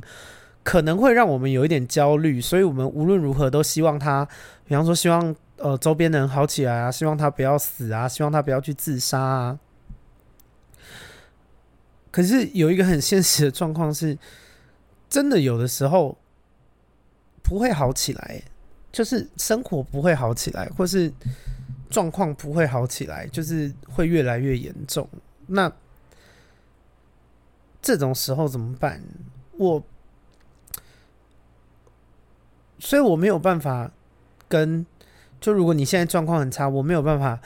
[0.65, 4.27] 可能会让我们有一点焦虑，所以我们无论如何都希望他，
[4.65, 9.59] 比方说希望呃周边的人好起来啊，希望他不要死啊，希望他不要去自杀啊。
[12.09, 14.17] 可是有一个很现实的状况是，
[15.07, 16.17] 真的有的时候
[17.43, 18.41] 不会好起来，
[18.91, 21.13] 就是生活不会好起来，或是
[21.91, 25.07] 状况不会好起来，就是会越来越严重。
[25.45, 25.71] 那
[27.83, 28.99] 这种时候怎么办？
[29.59, 29.83] 我。
[32.85, 33.89] 所以我没有办法
[34.47, 34.85] 跟，
[35.41, 37.39] 就如果你现在状况很差，我没有办法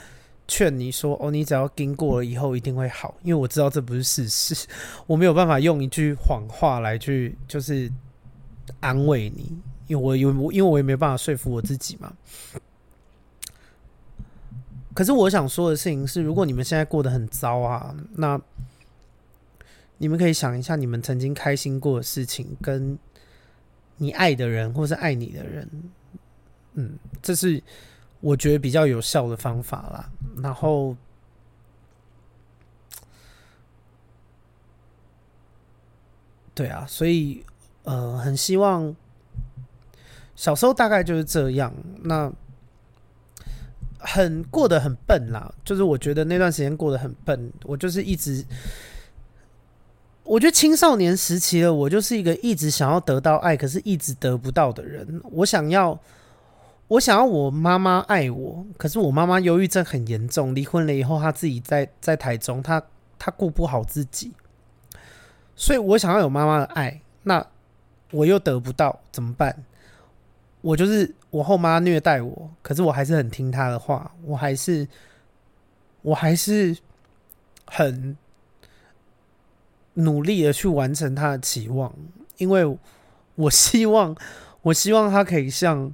[0.46, 4.66] 劝你说哦，你只要经过了以后一定会好，因为我知道这不是事实，
[5.08, 7.90] 我没有办法用一句谎话来去就是
[8.80, 9.50] 安慰你，
[9.86, 12.12] 因为我有因为我也没办法说服我自己嘛。
[14.92, 18.38] 可是我想说的事情是，如果你们现在过得很糟啊，那
[19.96, 22.98] 你们可以想一下，你们曾经开心过的事情跟。
[24.02, 25.68] 你爱的人，或是爱你的人，
[26.72, 27.62] 嗯，这是
[28.20, 30.10] 我觉得比较有效的方法啦。
[30.42, 30.96] 然后，
[36.54, 37.44] 对啊，所以
[37.82, 38.96] 呃，很希望
[40.34, 41.70] 小时候大概就是这样。
[42.02, 42.32] 那
[43.98, 48.42] 很过得很笨啦，就是我觉得那段时间过得很笨，我就是一直。
[50.30, 55.20] 我觉得青少年时期的我就是一个一直想要得到爱，可是一直得不到的人。
[55.24, 55.98] 我想要，
[56.86, 62.80] 我想要我妈妈爱我，可是我妈妈忧郁症很严重，离婚了以后，她自己在在台中，她
[63.18, 64.30] 她顾不好自己，
[65.56, 67.44] 所以我想要有妈妈的爱，那
[68.12, 69.64] 我又得不到，怎么办？
[70.60, 74.86] 我就是我后妈虐待我，可是我还是很听她的话，我还是
[76.02, 76.78] 我还是
[77.66, 78.16] 很。
[79.94, 81.92] 努力的去完成他的期望，
[82.38, 82.78] 因为
[83.34, 84.16] 我希望，
[84.62, 85.92] 我希望他可以像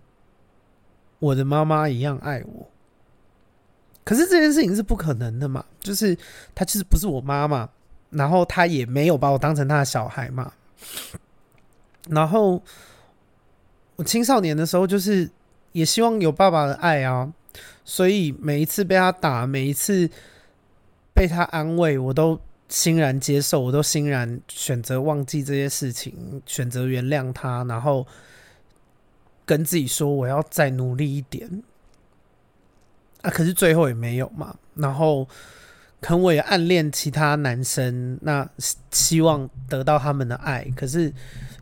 [1.19, 2.69] 我的妈妈一样爱我。
[4.05, 6.17] 可是这件事情是不可能的嘛，就是
[6.55, 7.69] 他其实不是我妈妈，
[8.11, 10.53] 然后他也没有把我当成他的小孩嘛。
[12.09, 12.63] 然后
[13.97, 15.29] 我青少年的时候，就是
[15.73, 17.33] 也希望有爸爸的爱啊，
[17.85, 20.09] 所以每一次被他打，每一次
[21.13, 22.39] 被他安慰，我都。
[22.69, 28.07] 欣然接受，我都欣然选择忘记这些事情，选择原谅他，然后
[29.45, 31.63] 跟自己说我要再努力一点。
[33.23, 34.57] 啊，可是最后也没有嘛。
[34.75, 35.29] 然后，
[36.01, 38.49] 可我也暗恋其他男生，那
[38.91, 41.13] 希望得到他们的爱，可是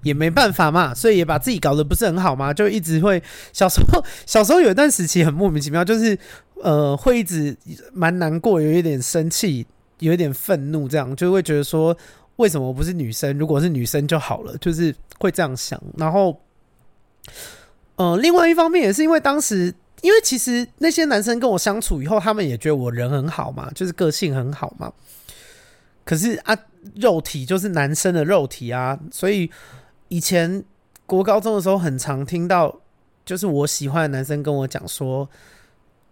[0.02, 6.18] 也没办法嘛，所以也把自己搞得不是很好嘛，就一直会小时候 小时候有一段时期很莫名其妙，就是
[6.62, 7.56] 呃会一直
[7.92, 9.66] 蛮难过，有一点生气。
[10.00, 11.96] 有一点愤怒，这样就会觉得说，
[12.36, 13.36] 为什么我不是女生？
[13.38, 15.80] 如果是女生就好了，就是会这样想。
[15.96, 16.40] 然后，
[17.96, 24.92] 呃，另外一方面也是因为当时，因为其实那些男生跟我相处以后，他们也觉得我人很好嘛，就是个性很好嘛。
[26.04, 26.54] 可是啊，
[26.96, 29.50] 肉体就是男生的肉体啊，所以
[30.08, 30.62] 以前
[31.06, 32.80] 国高中的时候，很常听到，
[33.24, 35.26] 就是我喜欢的男生跟我讲说，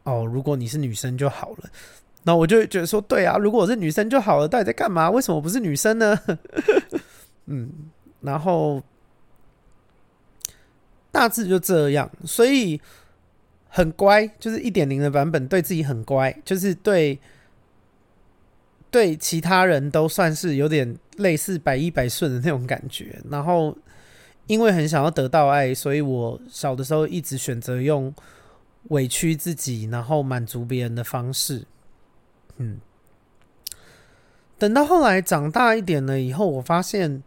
[0.04, 1.68] 哦，如果你是女生就好了。
[2.24, 5.10] 那我就觉得说，对啊，如果我是女生就好了，到底在干嘛？
[5.10, 6.18] 为什么我不是女生呢？
[7.46, 7.68] 嗯，
[8.20, 8.80] 然后
[11.10, 12.80] 大致就这样，所以
[13.68, 17.18] 很乖，就是一点零的版本，对自己很乖，就是对
[18.90, 23.20] 对其他人都算是有点类似百依百顺的那种感觉。
[23.28, 23.76] 然后
[24.46, 28.14] 因为很想要得到爱，所以我小的时候一直选择用
[28.90, 31.66] 委屈自己，然后满足别人的方式。
[32.62, 32.78] 嗯，
[34.58, 37.22] 等到后来长大一点了以后，我发现，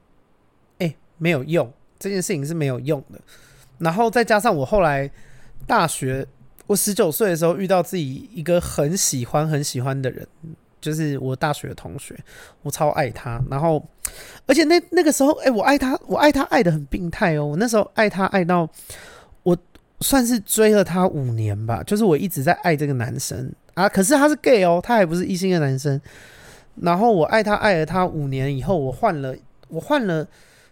[0.79, 3.19] 哎、没有用，这件事情是没有用的。
[3.77, 5.11] 然后再加上我后来
[5.67, 6.25] 大学，
[6.67, 10.25] 我十九岁的时候遇到自己一个很喜欢很喜欢的人，
[10.79, 12.17] 就是我大学的同学，
[12.61, 13.43] 我超爱他。
[13.49, 13.85] 然后，
[14.45, 17.45] 而且那那个时候，哎、我爱他，我爱他爱的很病态哦。
[17.45, 18.69] 我那时候爱他爱到，
[19.43, 19.57] 我
[19.99, 23.51] 算是追了他五年吧，就是我一直在爱这个男生。
[23.75, 23.87] 啊！
[23.87, 26.01] 可是他是 gay 哦，他还不是异性的男生。
[26.81, 29.35] 然后我爱他爱了他五年以后，我换了，
[29.69, 30.27] 我换了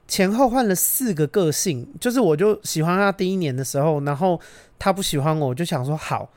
[0.08, 4.40] 前后换了四个个性，就是我就喜欢他第一年的时候，然后
[4.78, 6.30] 他不喜欢我，我就想说好，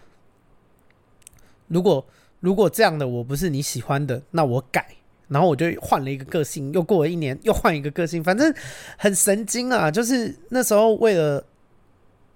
[1.66, 2.04] 如果
[2.38, 4.86] 如果这样的我不是你喜欢的，那我改，
[5.28, 8.54] 然后我就换了一个个性，又过了一年，又换一个个性，反正
[8.96, 9.90] 很神经啊！
[9.90, 11.44] 就是那时候为了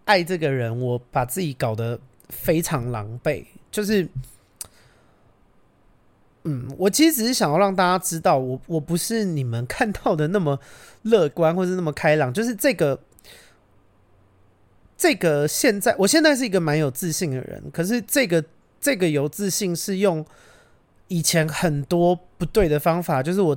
[0.05, 4.09] 爱这个人，我把自己搞得非常狼狈，就是。
[6.45, 10.59] 嗯，我其实只是想要让大家知道我，我不是你们看到的那么
[11.03, 12.33] 乐观，或是那么开朗。
[12.33, 12.99] 就是这个，
[14.97, 17.63] 这个现在，我现在是一个蛮有自信的人。
[17.71, 18.43] 可是这个，
[18.81, 20.25] 这个有自信是用
[21.09, 23.55] 以前很多不对的方法，就是我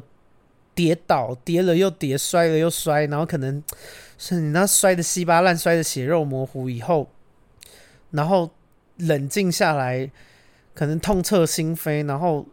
[0.75, 3.63] 跌倒，跌了又跌，摔了又摔，然后可能
[4.17, 7.09] 是你那摔的稀巴烂，摔的血肉模糊以后，
[8.11, 8.51] 然后
[8.97, 10.11] 冷静下来，
[10.73, 12.45] 可能痛彻心扉，然后。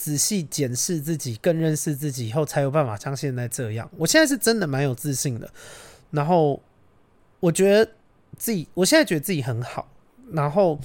[0.00, 3.90] 仔细检视自己，更认识自己以后，才有办法像现在这样。
[3.96, 5.50] 我现在是真的蛮有自信的，
[6.12, 6.62] 然后
[7.40, 7.92] 我觉得
[8.36, 9.88] 自己，我现在觉得自己很好，
[10.30, 10.78] 然后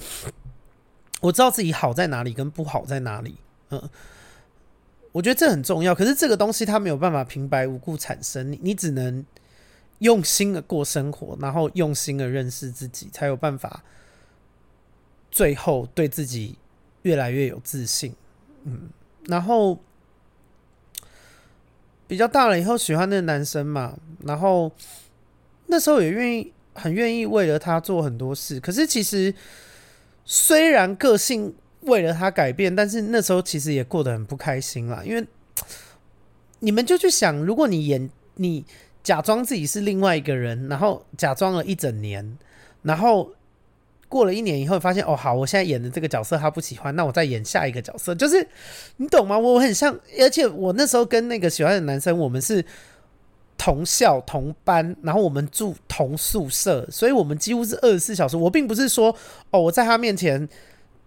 [1.20, 3.36] 我知道自己好在哪里，跟不好在哪里。
[3.70, 3.88] 嗯，
[5.12, 5.94] 我觉得这很重要。
[5.94, 9.24] 可是这个东西它没有办法平白无故产生，你你只能
[10.00, 13.84] 用心的过生活，然后用心的认识自己，才有办法
[15.34, 16.56] 最后对自己
[17.02, 18.14] 越来越有自信。
[18.62, 18.88] 嗯。
[19.26, 19.76] 然后
[22.06, 24.70] 比较大了以后，喜欢那个男生嘛，然后
[25.66, 28.60] 那时候也愿意，很愿意为了他做很多事。
[28.60, 29.34] 可是其实
[30.24, 35.02] 虽然个性为了他改变，但是那时候其实也过得很不开心啦。
[35.04, 35.26] 因为
[36.60, 38.64] 你们就去想，如果你演，你
[39.02, 42.38] 假装自己是另外一个人，然后假装了一整年，
[42.82, 43.32] 然后。
[44.08, 48.46] 过了一年以后，发现哦，好，我现在演的这个角色他不喜欢，那我再演下一个角色，就是
[48.98, 49.38] 你懂吗？
[49.38, 52.64] 我很像，而且我那时候跟那个喜欢的男生，我们是
[53.58, 58.36] 同校同班，然后我们住同宿舍，所以我们几乎是二十四小时。
[58.36, 59.14] 我并不是说
[59.50, 60.48] 哦，我在他面前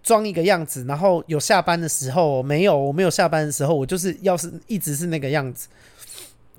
[0.02, 5.68] 装一个样子，然后有下班的时候没有，我没有下班的时候，我就是要是一直是那个样子，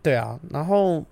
[0.02, 1.04] 对啊，然后。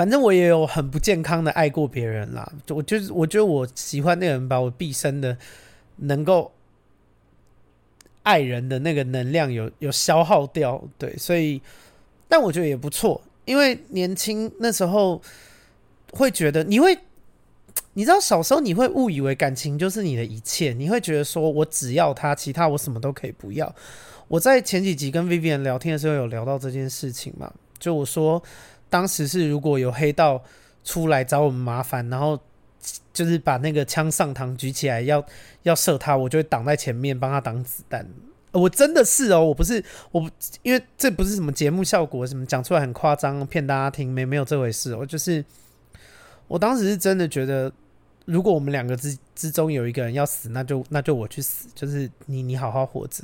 [0.00, 5.36] 反正我也有很不健康的爱过别人啦，就我就是我觉得我喜欢那个人，把我毕生的
[5.96, 6.50] 能够
[8.22, 11.60] 爱人的那个能量有有消耗掉，对，所以
[12.30, 15.20] 但我觉得也不错，因为年轻那时候
[16.12, 16.98] 会觉得你会，
[17.92, 23.70] 你知道小时候你会误以为感情就是你的一切，你会觉得说我只要他，其他我什么都可以不要。
[24.28, 28.42] 我在前几集跟 Vivian 聊天的时候有聊到这件事情嘛，就我说。
[28.90, 30.42] 当时是如果有黑道
[30.84, 32.38] 出来找我们麻烦，然后
[33.12, 35.24] 就是把那个枪上膛举起来要
[35.62, 38.06] 要射他，我就会挡在前面帮他挡子弹。
[38.52, 40.28] 我真的是哦，我不是我，
[40.62, 44.96] 因为这不是什么节目效果，什么讲出来很夸张骗大家听，没没有这回事。
[44.96, 45.44] 我就是
[46.48, 47.72] 我当时是真的觉得，
[48.24, 53.22] 如果我们两个之之中有一个人要死，那就那就我去死，就是你你好好活着，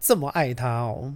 [0.00, 1.12] 这么爱他哦。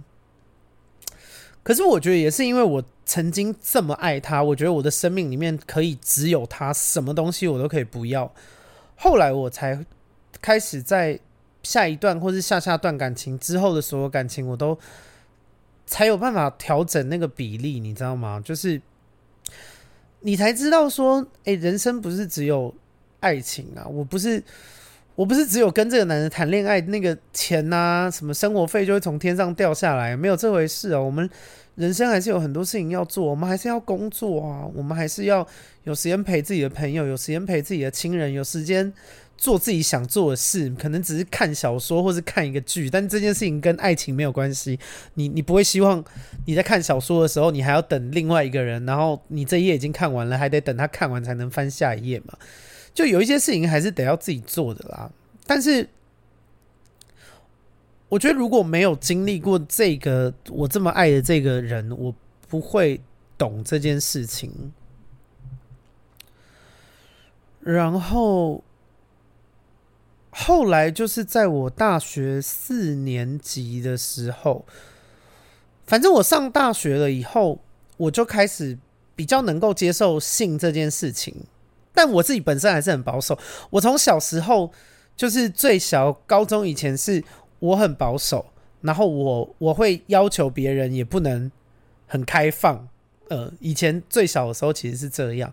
[1.63, 8.31] 可是我觉得也是因为我曾经这么爱他，我觉得我的生命里面可以只有他，什么东西我都可以不要。
[8.97, 9.83] 后来我才
[10.41, 11.17] 开始在
[11.63, 14.77] 下一段或是下下段感情之后的所有感情，我都
[15.85, 18.39] 才有办法调整那个比例，你知道吗？
[18.43, 18.79] 就是
[20.19, 22.75] 你才知道说，诶，人生不是只有
[23.21, 24.43] 爱情啊，我不是。
[25.15, 31.03] 我不是只有跟这个男人谈恋爱，那个钱呐，什么生活费就会从天上掉下来，没有这回事哦。
[31.03, 31.27] 我们
[31.77, 35.47] 人生还是有很多事情要做，我们还是要工作啊，我们还是要
[35.83, 38.91] 有时间陪自己的朋友，有时间陪自己的亲人，有时间
[39.37, 40.69] 做自己想做的事。
[40.71, 44.79] 可能只是看小说或是看一个剧，但这件事情跟爱情没有关系。
[45.13, 46.03] 你你不会希望
[46.47, 52.35] 你在看小说的时候，你还要等另外一个人，然后你这一页已经看完了，还得等他看完才能翻下一页嘛？
[52.91, 55.07] 就有一些事情还是得要自己做的啦，
[55.45, 55.87] 但是
[58.09, 62.13] 我觉得如果没有经历过这个我这么爱的这个人，我
[62.47, 63.01] 不会
[63.37, 64.71] 懂这件事情。
[67.59, 68.63] 然后
[70.29, 74.65] 后来就是在我大学四年级的时候，
[75.85, 77.59] 反正我上大学了以后，
[77.97, 78.77] 我就开始
[79.17, 81.35] 比较能够接受性这件事情。
[81.91, 83.37] 但我自己本身还是很保守。
[83.71, 84.71] 我从小时候
[85.15, 87.21] 就是最小高中以前是
[87.59, 88.45] 我很保守，
[88.81, 91.51] 然后我我会要求别人也不能
[92.05, 92.87] 很开放。
[93.29, 95.51] 呃，以前最小的时候其实是这样。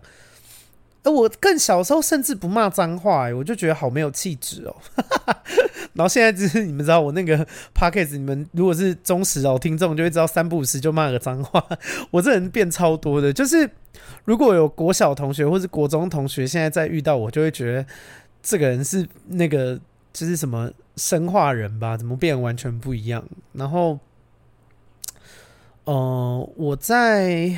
[1.03, 4.75] 而我更小时候甚至不骂脏话，欸，我就觉得好没有气质哦。
[5.93, 7.45] 然后现在就是你们知道我那个
[7.75, 11.63] podcast，你们如果是忠实老听众，就会知道三不五时就骂个脏话。
[12.09, 13.69] 我这人变超多的，就是
[14.23, 17.85] 如果有国小同学或是国中同学现在再遇到我，就会觉得
[18.41, 19.79] 这个人是那个
[20.11, 21.95] 就是什么生化人吧？
[21.97, 23.23] 怎么变完全不一样？
[23.53, 23.99] 然后，
[25.83, 27.57] 呃，我在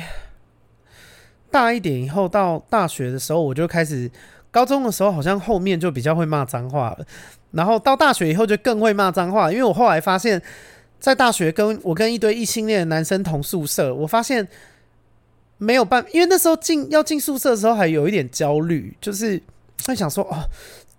[1.50, 4.10] 大一点以后到大学的时候，我就开始。
[4.50, 7.06] 高中的时候好像后面就比较会骂脏话了，
[7.50, 9.52] 然后到大学以后就更会骂脏话。
[9.52, 10.40] 因为我后来发现，
[10.98, 14.48] 在大学跟我跟一堆异性恋的男生同宿舍，我发现
[15.58, 19.40] 没有办，因为那时候进要进宿舍的时候还有一点焦虑，就是
[19.86, 20.48] 会想说哦，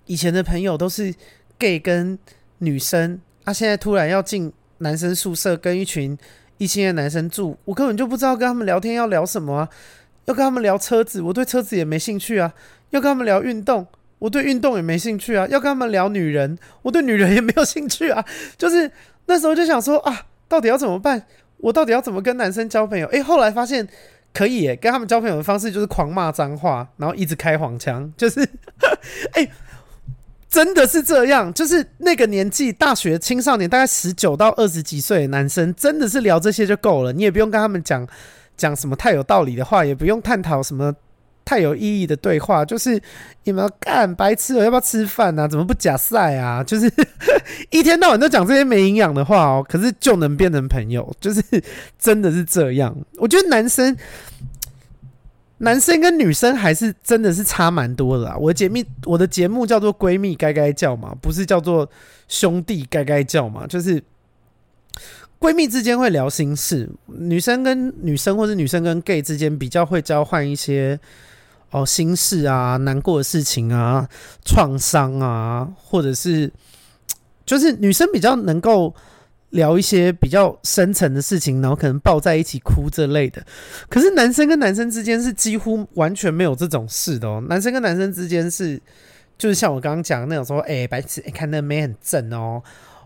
[0.05, 1.13] 以前的朋友都是
[1.60, 2.18] gay 跟
[2.60, 6.18] 女生，啊，现在突然要进男生宿舍跟一群
[6.57, 9.70] 异性的男生住，我根本就不知道跟他们聊天要聊什么啊，
[10.26, 12.53] 要跟他们聊车子，我对车子也没兴趣啊。
[12.89, 13.86] 要跟他们聊运动，
[14.18, 15.45] 我对运动也没兴趣啊。
[15.47, 18.26] 要跟他们聊女人，我对女人也没有兴趣啊。
[18.57, 18.89] 就是
[19.28, 21.24] 那时候就想说啊，到底要怎么办？
[21.57, 23.05] 我到底要怎么跟男生交朋友？
[23.10, 23.88] 诶、后来发现
[24.34, 28.12] 可以耶，跟他们交朋友的方式就是狂骂脏话，然后一直开黄腔。
[28.18, 28.39] 就是，
[29.36, 29.51] 诶、
[30.49, 31.53] 真的是这样。
[31.53, 37.13] 就是那个年纪，大学青少年，大概十九到二十几岁的男生，真的是聊这些就够了。
[37.13, 38.07] 你也不用跟他们讲
[38.57, 40.93] 讲什么太有道理的话，也不用探讨什么。
[41.45, 43.01] 太有意义的对话，就是
[43.43, 45.47] 你们要干白痴了，要不要吃饭啊？
[45.47, 46.63] 怎么不假赛啊？
[46.63, 46.87] 就是
[47.71, 51.41] 一天到晚都讲这些没营养的话哦，可是就能变成朋友，就是
[51.97, 52.95] 真的是这样。
[53.17, 53.97] 我觉得男生，
[55.60, 58.36] 男生跟女生还是真的是差蛮多的啦。
[58.38, 61.89] 我的节目，我的节目叫做闺蜜该该叫嘛，不是叫做
[62.28, 64.03] 兄弟该该叫嘛，就是
[65.39, 70.99] 闺蜜之间会聊心事，女生跟女生或者女生跟 gay 之间比较会交换一些。
[71.72, 74.10] 哦，心事啊，难过的事情啊，
[74.43, 76.51] 创伤啊，或者是
[77.45, 78.91] 就是女生比较能够
[79.51, 83.45] 聊一些比较深层的事情，然后可能抱在一起哭这类的。
[83.89, 87.43] 可是男生跟男生之间是几乎完全没有这种事的哦。
[87.49, 88.81] 男生跟男生之间是，
[89.37, 92.61] 就是像我刚刚讲的那种说，哎、白痴，你、看那妹很正哦，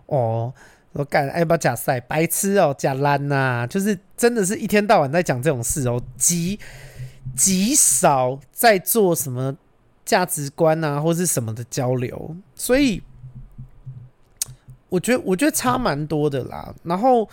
[0.07, 0.53] 哦，
[0.91, 1.99] 我干，要不要假赛？
[1.99, 6.59] 白痴哦，假烂呐，就是真的是一天到晚在讲这种事哦，极。
[7.37, 9.55] 极少在做什么
[10.03, 13.01] 价值观啊，或是什么的交流，所以
[14.93, 16.73] 我觉得我觉得差蛮多的啦。
[16.83, 17.27] 然后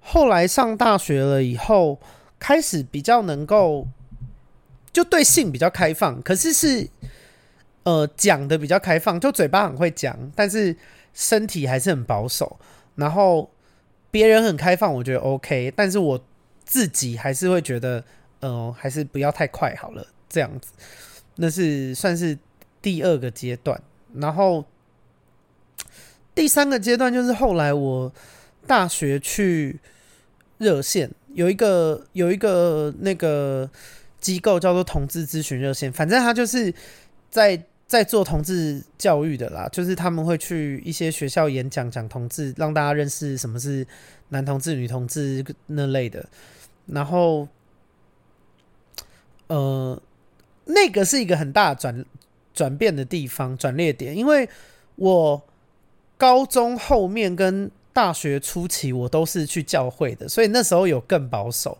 [0.00, 1.98] 后来上大学了以后，
[2.38, 3.86] 开始比较能够
[4.92, 6.86] 就对性比较开放，可是是
[7.84, 10.76] 呃讲的比较开放，就嘴巴很会讲，但是
[11.14, 12.58] 身体还是很保守。
[12.96, 13.50] 然后
[14.10, 16.22] 别人很开放，我觉得 OK，但是我
[16.64, 18.04] 自己还是会觉得。
[18.46, 20.70] 嗯、呃，还是不要太快好了，这样子，
[21.36, 22.38] 那是算是
[22.82, 23.80] 第二个阶段。
[24.12, 24.62] 然后
[26.34, 28.12] 第三个阶段就是后来我
[28.66, 29.78] 大学去
[30.58, 33.70] 热线，有一个有一个那个
[34.20, 36.72] 机构叫做同志咨询热线，反正他就是
[37.30, 43.86] 在在做同志教育的啦，就是他们会去一些学校演讲，讲同志，让大家认识什么是
[44.30, 46.26] 男同志、女同志那类的，
[46.86, 47.46] 然后。
[49.46, 50.00] 呃，
[50.64, 52.02] 那个是一个很大转
[52.54, 54.16] 转变的地方，转捩点。
[54.16, 54.48] 因为
[54.96, 55.40] 我
[56.24, 61.76] 高中后面跟大学初期，我都是去教会的，所以那时候有更保守。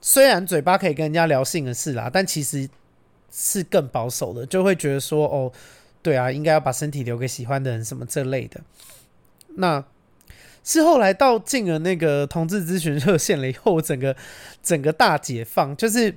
[0.00, 2.66] 虽然嘴巴可以跟人家聊性的事啦，但其实
[3.30, 5.52] 是更保守的，就会觉得说，哦，
[6.00, 8.62] 对啊，应该要把身体留给喜欢的人，什么这类的。
[9.56, 9.84] 那
[10.64, 14.16] 是后来到进了那个同志咨询热线了以后，我整个
[14.62, 16.14] 整个大解放，就是。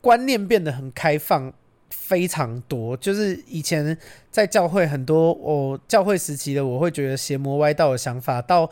[0.00, 1.50] 观念变得很开放，
[1.94, 2.96] 非常多。
[2.96, 3.96] 就是以前
[4.30, 8.68] 在教会很多，我教会时期的我会觉得邪魔歪道的想法，到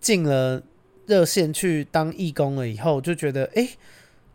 [0.00, 0.62] 进了
[1.06, 3.68] 热线去当义工了以后，就觉得，哎，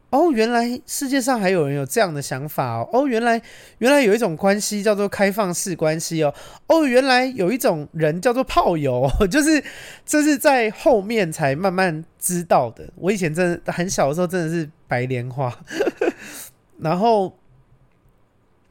[0.09, 2.89] 哦，原来世界上还有人有这样的想法哦。
[2.91, 3.39] 哦，原来
[3.77, 6.33] 原来有一种关系叫做开放式关系哦。
[6.67, 9.63] 哦，原来有一种人叫做炮友， 就是
[10.05, 12.89] 这是在后面才慢慢知道的。
[12.95, 15.55] 我以前真的很小的时候，真的是白莲花。
[16.81, 17.37] 然后，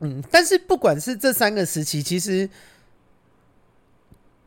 [0.01, 2.49] 嗯，但是不管是这三个时期，其实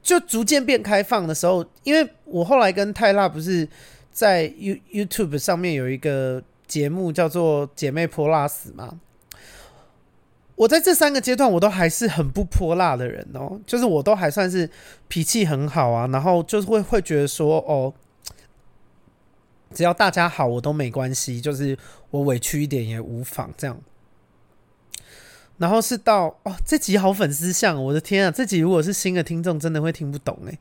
[0.01, 3.67] 就逐渐变开放的时候，因为我后来跟泰辣不是
[4.11, 8.99] 在 You YouTube 上面有一个节目叫做《姐妹泼辣死》嘛，
[10.55, 14.69] 我在这三个阶段，我都还是很不泼辣的人哦，就是我都还算是
[15.07, 17.93] 脾气很好啊，然后就是会会觉得说，哦。
[19.73, 21.77] 只要大家好，我都没关系，就是
[22.09, 23.81] 我委屈一点也无妨这样。
[25.61, 28.31] 然后是到哦，这集好粉丝向，我的天啊！
[28.31, 30.57] 这集如果是新的听众，真的会听不懂哎。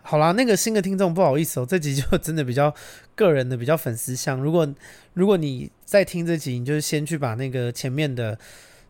[0.00, 2.72] 好啦，那个新的听众不好意思哦，这集就真的比较
[3.16, 4.38] 个人的，比较粉丝向。
[4.38, 4.72] 如果
[5.14, 8.38] 如果你在听这集，你就先去把那个前面的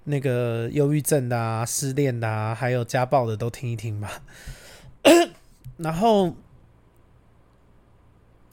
[0.04, 4.20] 那个忧郁症的啊、失恋的啊，还有家暴的都听一听吧。
[5.78, 6.36] 然后，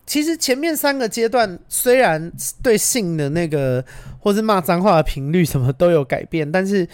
[0.06, 2.32] 其实前面三个阶段虽然
[2.62, 3.84] 对性的那个
[4.20, 6.88] 或是骂脏话的频率什么都有改变，但是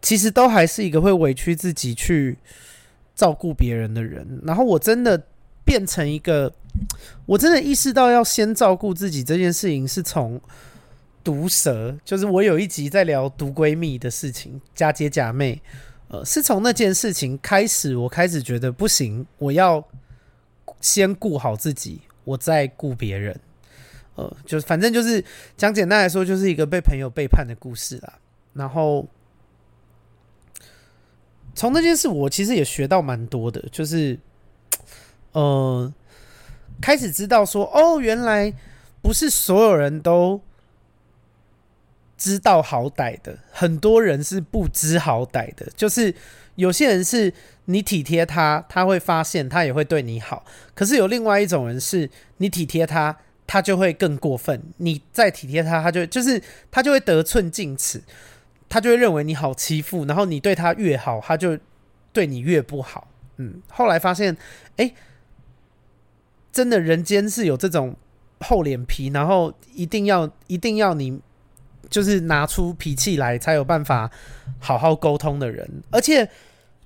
[0.00, 2.38] 其实都还是一个会委屈自己去
[3.14, 4.40] 照顾别人的人。
[4.44, 5.20] 然后我真的
[5.64, 6.52] 变成一个，
[7.26, 10.40] 我真的意识到要先照顾自己这件事情，是从
[11.24, 15.60] 毒舌，就是我有一集在聊毒闺蜜的事情，假姐假妹。
[16.08, 19.82] 呃，是从那件事情开始，我开始觉得不行，我要
[20.78, 23.38] 先顾好自己，我在顾别人。
[24.14, 25.24] 呃，就反正就是
[25.56, 28.14] 讲简单来说，就是一个被朋友背叛的故事啦。
[28.52, 29.06] 然后
[31.54, 34.18] 从那件事，我其实也学到蛮多的，就是
[35.32, 35.92] 呃，
[36.80, 38.52] 开始知道说，哦，原来
[39.00, 40.40] 不是所有人都。
[42.18, 45.66] 知道好歹的，很多人是不知好歹的。
[45.74, 46.14] 就是
[46.56, 47.32] 有些人是
[47.64, 50.44] 你体贴他，他会发现，他也会对你好。
[50.74, 54.62] 可是有另外一种人是，你体贴他，他就会更过分。
[54.76, 58.02] 你再体贴他，他就就是他就会得寸进尺，
[58.68, 60.04] 他就会认为你好欺负。
[60.04, 61.58] 然后你对他越好，他就
[62.12, 63.08] 对你越不好。
[63.38, 64.36] 嗯，后来发现，
[64.76, 64.92] 哎，
[66.52, 67.96] 真的人间是有这种
[68.40, 71.20] 厚脸皮，然后一定要一定要你。
[71.92, 74.10] 就是拿出脾气来才有办法
[74.58, 76.28] 好好沟通的人，而且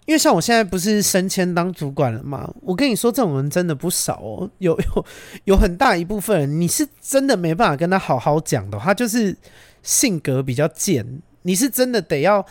[0.05, 5.07] 因为像我现在不是升迁当主管了嘛，我跟你说这种人真的不少哦，有有
[5.45, 9.37] 有很大一部分人你是真的没办法跟他好好讲的，他就是
[9.83, 11.07] 性格比较贱，
[11.43, 12.45] 你是真的得要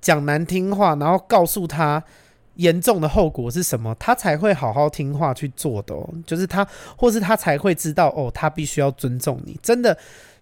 [0.00, 2.02] 讲难听话，然后告诉他
[2.56, 5.94] 严重的后果是什么，他才会好好听话去做的，
[6.26, 9.96] 就是他或是他才会知道哦，他必须要尊重你，真的。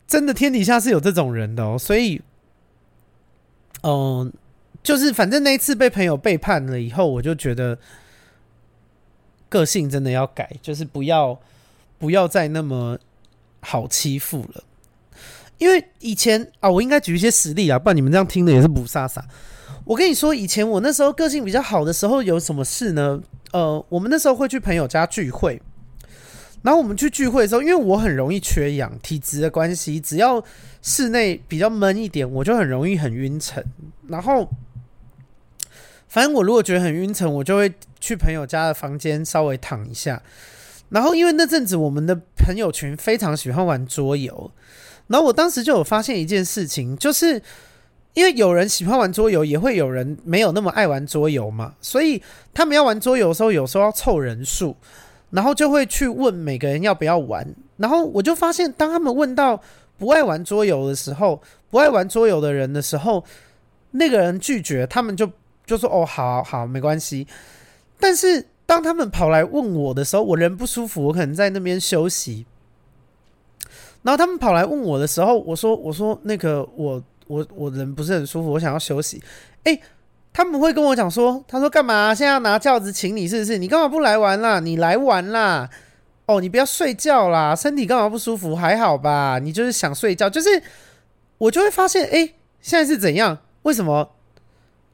[0.09, 2.23] 真的天底下是有这种人的哦，所以，
[3.83, 4.33] 嗯、
[4.83, 7.79] 就是反正那一次被朋友背叛了以后，我就觉得
[9.51, 11.39] 个性真的要改，就是不要
[11.99, 12.99] 不要再那么
[13.61, 14.65] 好欺负了。
[15.59, 19.23] 因为以前啊，我应该举一些实例啊，不然你们这样听的也是不飒飒。
[19.85, 23.21] 我跟你说，以前我那时候个性比较好的时候，有什么事呢？
[23.53, 25.61] 呃，我们那时候会去朋友家聚会。
[26.63, 30.43] 然后我们去聚会的时候，因为我很容易缺氧，体质的关系，只要
[30.83, 33.65] 室内比较闷一点，我就很容易很晕沉。
[34.09, 34.49] 然后，
[36.09, 40.21] 反正我如果觉得很晕沉，我就会去朋友家的房间稍微躺一下。
[40.91, 44.51] 然后，因为那阵子我们的朋友群非常喜欢玩桌游，
[45.07, 47.41] 然后我当时就有发现一件事情，就是
[48.15, 52.21] 因为有人喜欢玩桌游，也会有人没有那么爱玩桌游嘛，所以
[52.53, 54.77] 他们要玩桌游的时候，有时候要凑人数。
[55.31, 59.61] 然后就会去问每个人要不要玩，然后我就发现，当他们问到
[59.99, 63.23] 不爱玩桌游的时候，不爱玩桌游的人的时候，
[63.91, 65.31] 那个人拒绝，他们就
[65.67, 67.27] 就说：“哦，好好，没关系。”
[68.01, 72.47] 但是当他们跑来问我的时候，我人不舒服，我可能在那边休息。
[74.03, 79.23] 然后他们跑来问我的时候，我说：“我说那个我我我人不是很舒服，我想要休息。”
[79.65, 79.79] 诶。
[80.39, 82.15] 他们会跟我讲说：“他说干嘛？
[82.15, 83.59] 现在要拿轿子请你是不是？
[83.59, 84.61] 你干嘛不来玩啦？
[84.61, 85.69] 你来玩啦！
[86.27, 88.55] 哦，你不要睡觉啦，身体干嘛不舒服？
[88.55, 89.41] 还好吧？
[89.41, 90.31] 你就是想睡觉。
[90.31, 90.63] 就是
[91.39, 93.37] 我就会发现，哎，现在是怎样？
[93.63, 94.09] 为什么？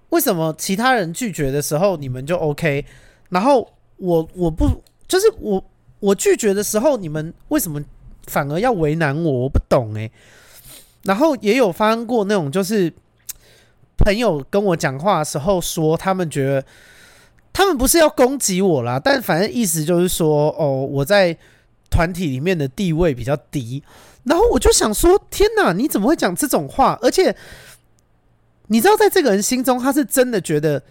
[0.09, 2.87] 为什么其他人拒绝的时候你们就 OK？
[3.29, 4.67] 然后我我不
[5.07, 5.63] 就是我
[6.01, 7.79] 我拒绝的时候，你们为什么
[8.29, 9.31] 反而要为难我？
[9.31, 10.11] 我不懂哎。
[11.03, 12.91] 然后也有发生过那种就是。”
[13.97, 16.65] 朋友跟我讲话的时候说，他们觉得
[17.53, 21.37] 他们不是要攻击我啦，但反正意思就是说，哦，我在
[21.91, 23.83] 团体里面的地位比较低。
[24.25, 26.99] 然后我就想说，天哪，你怎么会讲这种话？
[27.03, 27.35] 而且
[28.67, 30.83] 你知道，在这个人心中，他是真的觉得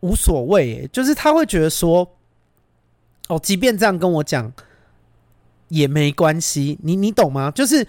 [0.00, 2.08] 无所谓，就是他会觉得说，
[3.28, 4.52] 哦，即便这样跟我讲
[5.68, 6.78] 也没关系。
[6.82, 7.50] 你你懂吗？
[7.50, 7.86] 就是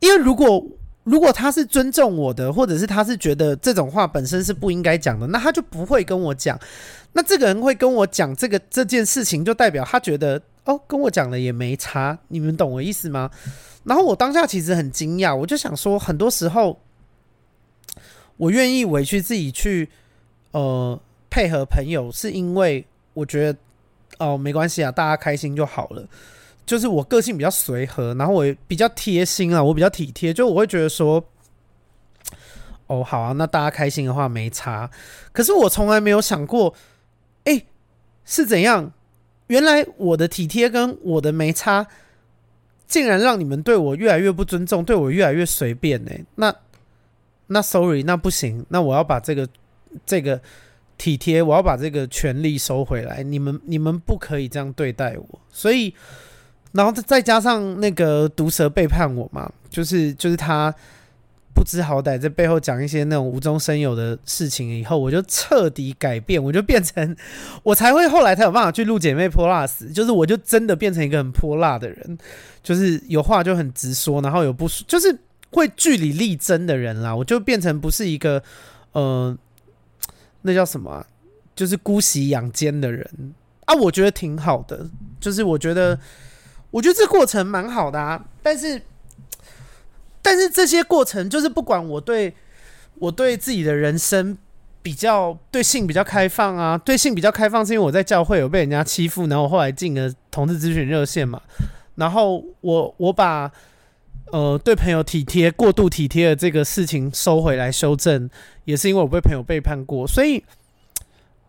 [0.00, 0.66] 因为如果。
[1.06, 6.58] 如果他是尊重我的，或者是他是觉得这种话本身是不应该讲的，那他就不会跟我讲。
[7.12, 12.18] 那这个人会跟我讲这个这件事情，就代表他觉得哦，跟我讲了也没差。
[12.26, 13.30] 你们懂我意思吗？
[13.84, 16.80] 然后我当下其实很惊讶，我就想说，很多时候
[18.36, 19.88] 我愿意委屈自己去
[20.50, 21.00] 呃
[21.30, 22.84] 配合朋友，是因为
[23.14, 23.58] 我觉得
[24.18, 26.04] 哦没关系啊，大家开心就好了。
[26.66, 31.24] 就是我个性比较随和，然后我比较贴心啊，我比较体贴，就我会觉得说，
[32.88, 34.90] 哦，好啊，那大家开心的话没差。
[35.32, 36.74] 可是我从来没有想过，
[37.44, 37.64] 哎、
[38.24, 38.92] 是怎样？
[39.46, 41.86] 原来我的体贴跟我的没差，
[42.88, 46.10] 竟然让你们对我越来越不尊重，对我越来越随便呢？
[46.34, 46.52] 那
[47.46, 49.48] 那 sorry，那不行，那我要把这个
[50.04, 50.40] 这个
[50.98, 53.22] 体贴，我要把这个权利收回来。
[53.22, 55.40] 你们你们不可以这样对待我。
[55.52, 55.94] 所以，
[56.76, 60.74] 然后再加上那个毒蛇背叛我嘛，就是就是他。
[61.58, 67.16] 不知好歹，在背后讲一些那种无中生有的事情，以后我就彻底改变，我就变成，
[67.64, 72.18] 我才会后来才有办法去录姐妹泼辣死，就是我就真的变成一个很泼辣的人，
[72.62, 75.18] 就是有话就很直说，然后有不就是
[75.50, 78.42] 会据理力争的人啦，我就变成不是一个
[78.92, 79.34] 呃，
[80.42, 81.06] 那叫什么，
[81.54, 83.08] 就是姑息养奸的人
[83.64, 84.86] 啊，我觉得挺好的，
[85.18, 85.98] 就是我觉得
[86.76, 88.82] 我觉得这过程蛮好的啊，但是。
[90.28, 92.34] 但是这些过程，就是不管我对
[92.98, 94.36] 我对自己的人生
[94.82, 101.40] 比较对性比较开放啊，对性比较开放，是因为我在教会有被人家欺负，然后我后来进了同志咨询热线嘛，
[101.94, 103.48] 然后我我把
[104.32, 108.28] 呃对朋友体贴过度体贴的这个事情收回来修正，
[108.64, 110.42] 也是因为我被朋友背叛过，所以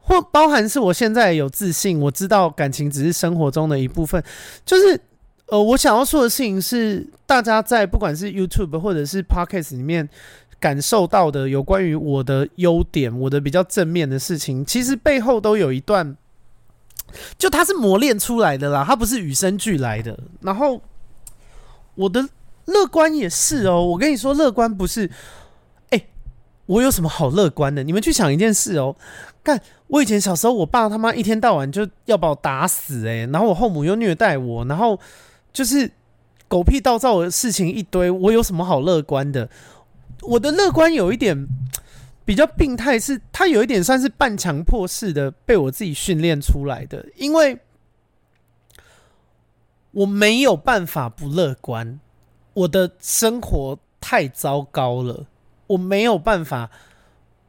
[0.01, 4.23] 或包含是我现在有自信，我知道感情只是生活中的一部分，
[4.63, 5.01] 就是。
[5.47, 10.09] 呃，我想要说的事情是，大家在不管是 YouTube 或者是 Podcast 里面
[10.59, 16.17] 感受到的有关于我的优点，我的比较正面的事情，其实背后都有一段，
[17.37, 20.19] 就它是磨练出来的啦，它不是与生俱来的。
[20.41, 20.81] 然后
[21.95, 22.27] 我的
[22.65, 25.09] 乐观也是哦，我跟你说，乐观不是，
[25.91, 26.07] 哎、
[26.65, 27.83] 我有什么好乐观的？
[27.83, 28.93] 你们去想一件事哦，
[29.45, 34.99] 看我以前小时候，我爸他妈一天到晚就要把我打死、欸，诶，然后我后母又虐待我，然后。
[35.57, 35.91] 就是
[36.47, 39.49] 狗屁倒灶的事情一堆，我有什么好乐观的？
[40.21, 41.47] 我的乐观有一点
[42.23, 47.57] 比较病态，是它有一点算是半强迫式的被我自己训练出来的，因为
[49.89, 51.99] 我没有办法不乐观，
[52.53, 55.25] 我的生活太糟糕了，
[55.65, 56.69] 我没有办法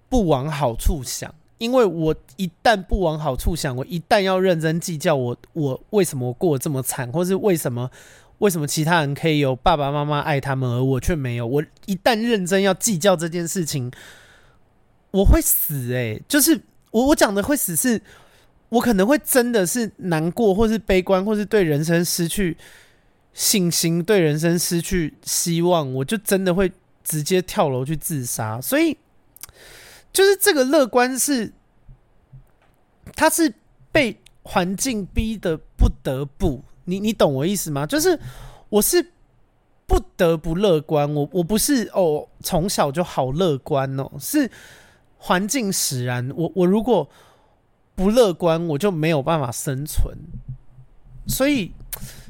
[0.09, 1.35] 不往好处想。
[1.59, 7.91] 因为我一旦不往好处想，我一旦要认真计较我，我为什么过这么惨，或是为什么
[8.39, 11.45] 为什么其他人可以有爸爸妈妈爱他们，而我却没有？
[11.45, 13.91] 我一旦认真要计较这件事情，
[15.11, 16.61] 我会死诶、就是
[16.93, 18.01] 我我讲的会死是，
[18.69, 22.57] 我可能会真的是难过，或是悲观，或是对人生失去
[23.35, 26.71] 信心，对人生失去希望，我就真的会
[27.03, 28.97] 直接跳楼去自杀，所以。
[30.13, 31.53] 就是这个乐观是，
[33.15, 33.53] 他是
[33.93, 37.87] 被环境逼得不得不，你你懂我意思吗？
[37.87, 38.19] 就是
[38.69, 39.13] 我是
[39.87, 44.51] 不得不乐观，我我不是哦，从小就好乐观哦，是
[45.19, 46.31] 环境使然。
[46.35, 47.09] 我我如果
[47.95, 50.17] 不乐观，我就没有办法生存。
[51.27, 51.73] 所以，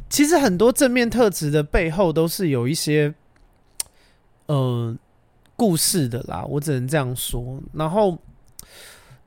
[0.09, 3.15] 其实很多正面特质的背后都是有一些，
[4.47, 4.99] 嗯、
[5.59, 7.61] 故事的啦，我只能这样说。
[7.73, 8.17] 然后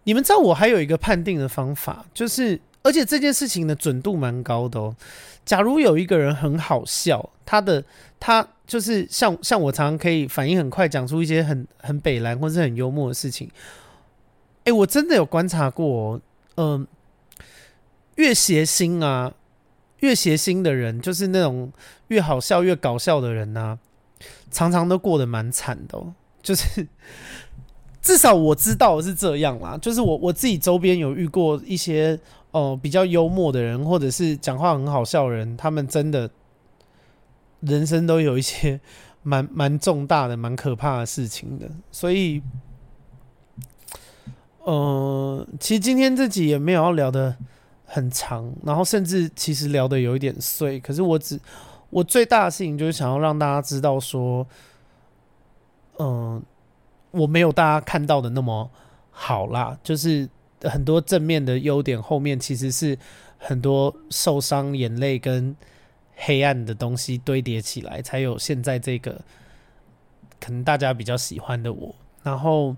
[0.05, 4.95] 你们知道，我还有一个判定的方法，就是而且这件事情的准度蛮高的哦。
[5.43, 7.83] 假如有一个人很好笑，他的
[8.17, 13.51] 他就是像像我常常可以反应很快，讲出一些很很北蓝或是很幽默的事情。
[14.63, 16.21] 哎，我真的有观察过哦，
[16.55, 16.87] 嗯、
[18.15, 19.33] 越谐星啊，
[19.99, 21.73] 越谐星的人，就是那种
[22.07, 23.77] 越好笑越搞笑的人啊，
[24.49, 26.13] 常常都过得蛮惨的哦。
[26.41, 26.87] 就是
[28.01, 32.19] 至少我知道是这样啦，就是我我自己周边有遇过一些
[32.49, 36.27] 哦、呃、比较幽默的人，或者是讲话很好笑的人，他们真的
[37.59, 38.81] 人生都有一些
[39.21, 41.69] 蛮蛮重大的、蛮可怕的事情的。
[41.91, 42.41] 所以，
[44.63, 47.37] 呃，其实今天这集也没有要聊得
[47.85, 50.79] 很长，然后甚至其实聊得有一点碎。
[50.79, 51.39] 可是我只
[51.91, 54.47] 我最大的事情就是想要让大家知道说。
[55.99, 56.43] 嗯、
[57.11, 58.69] 我没有大家看到的那么
[59.09, 60.29] 好啦，就是
[60.63, 62.97] 很多正面的优点后面其实是
[63.37, 65.55] 很多受伤、眼泪跟
[66.15, 69.21] 黑暗的东西堆叠起来，才有现在这个
[70.39, 72.75] 可能大家比较喜欢的我，然后。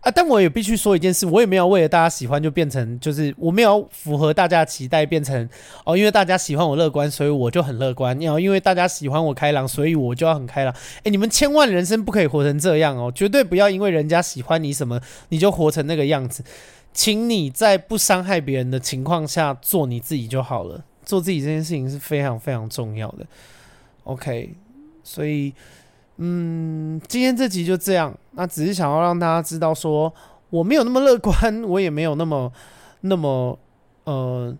[0.00, 0.10] 啊！
[0.10, 5.48] 但我也必须说一件事，我也没有为了大家喜欢就变成，就是我没有符合大家的期待变成
[5.84, 10.74] 哦，因为大家喜欢我乐观，所以我就很乐观；要因为大家喜欢我开朗，所以我就要很开朗。
[11.02, 16.42] 诶，你们千万人生不可以活成这样哦，绝对不要因为人家喜欢你什么，你就活成那个样子。
[16.92, 23.26] 请你在不伤害别人的情况下做你自己就好了，做自己这件事情是非常非常重要的。
[24.04, 24.54] OK，
[25.02, 25.52] 所以。
[26.16, 28.16] 嗯，今天这集就这样。
[28.36, 30.12] 那只是想要让大家知道说，
[30.50, 32.52] 我没有那么乐观，我也没有那么
[33.00, 33.58] 那么
[34.04, 34.56] 呃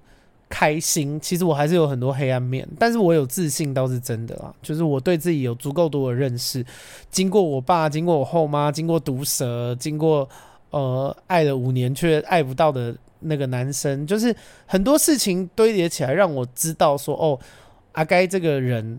[0.49, 1.19] 开心。
[1.21, 4.53] 其实我还是有很多黑暗面，但是我有自信倒是真的啦。
[4.63, 6.65] 就是我对自己有足够多的认识，
[7.09, 10.29] 经过我爸，经过我后妈，经过毒蛇，经过
[10.71, 14.35] 呃爱了五年却爱不到的那个男生，就是
[14.67, 17.39] 很多事情堆叠起来，让我知道说，哦，
[17.93, 18.99] 阿该这个人。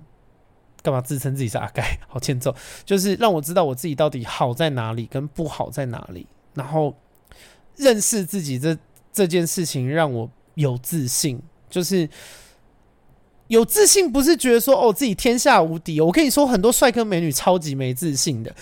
[0.85, 1.83] 干嘛自称自己是阿该？
[2.07, 2.55] 好欠揍！
[2.85, 6.95] 就是让我知道我自己到底好在哪里，跟不好在哪里，然后
[7.75, 8.77] 认识自己这
[9.11, 11.41] 这件事情让我有自信。
[11.71, 12.07] 就是
[13.47, 15.99] 有自信，不是觉得说哦自己天下无敌。
[15.99, 18.55] 我跟你说，很多帅哥美女超级没自信的。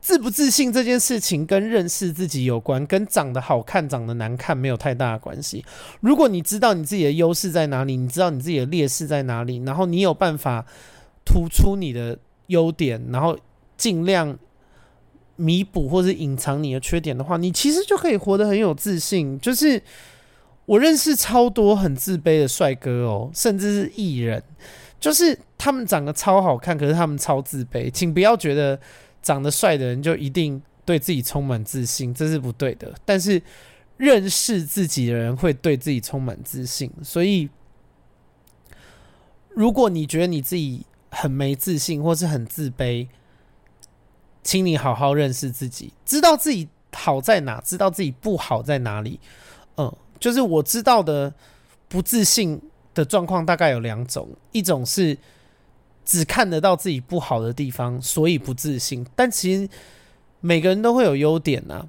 [0.00, 5.64] 自不自信这件事情跟认识自己有关，跟长得好看、长得难看没有太大的关系。
[6.00, 10.66] 如果你知道你自己的优势在哪里，你知道你自己的劣势在哪里，然后你有办法。
[11.30, 12.18] 突出你的
[12.48, 13.38] 优点，然后
[13.76, 14.36] 尽量
[15.36, 19.38] 弥补或是隐藏你的缺点的话，你其实就可以活得很有自信。
[19.38, 19.80] 就是
[20.66, 24.42] 我认识超多很自卑的帅哥哦，甚至是艺人，
[24.98, 27.88] 就是他们长得超好看，可是他们超自卑。
[27.88, 28.76] 请不要觉得
[29.22, 32.92] 长得帅的人就一定对自己充满自信，这是不对的。
[33.04, 33.40] 但是
[33.98, 36.90] 认识自己的人会对自己充满自信。
[37.04, 37.48] 所以，
[39.50, 43.08] 如果你觉得你自己，很没自信，或是很自卑，
[44.42, 49.20] 请你好好认识自己，知道自己好在哪，知道自己不好在哪里。
[49.76, 51.32] 嗯，就是我知道的
[51.88, 52.60] 不自信
[52.94, 55.18] 的状况大概有两种，一种是
[56.04, 59.06] 只看得到自己不好的地方，所以不自信。
[59.14, 59.68] 但其实
[60.40, 61.86] 每个人都会有优点呐，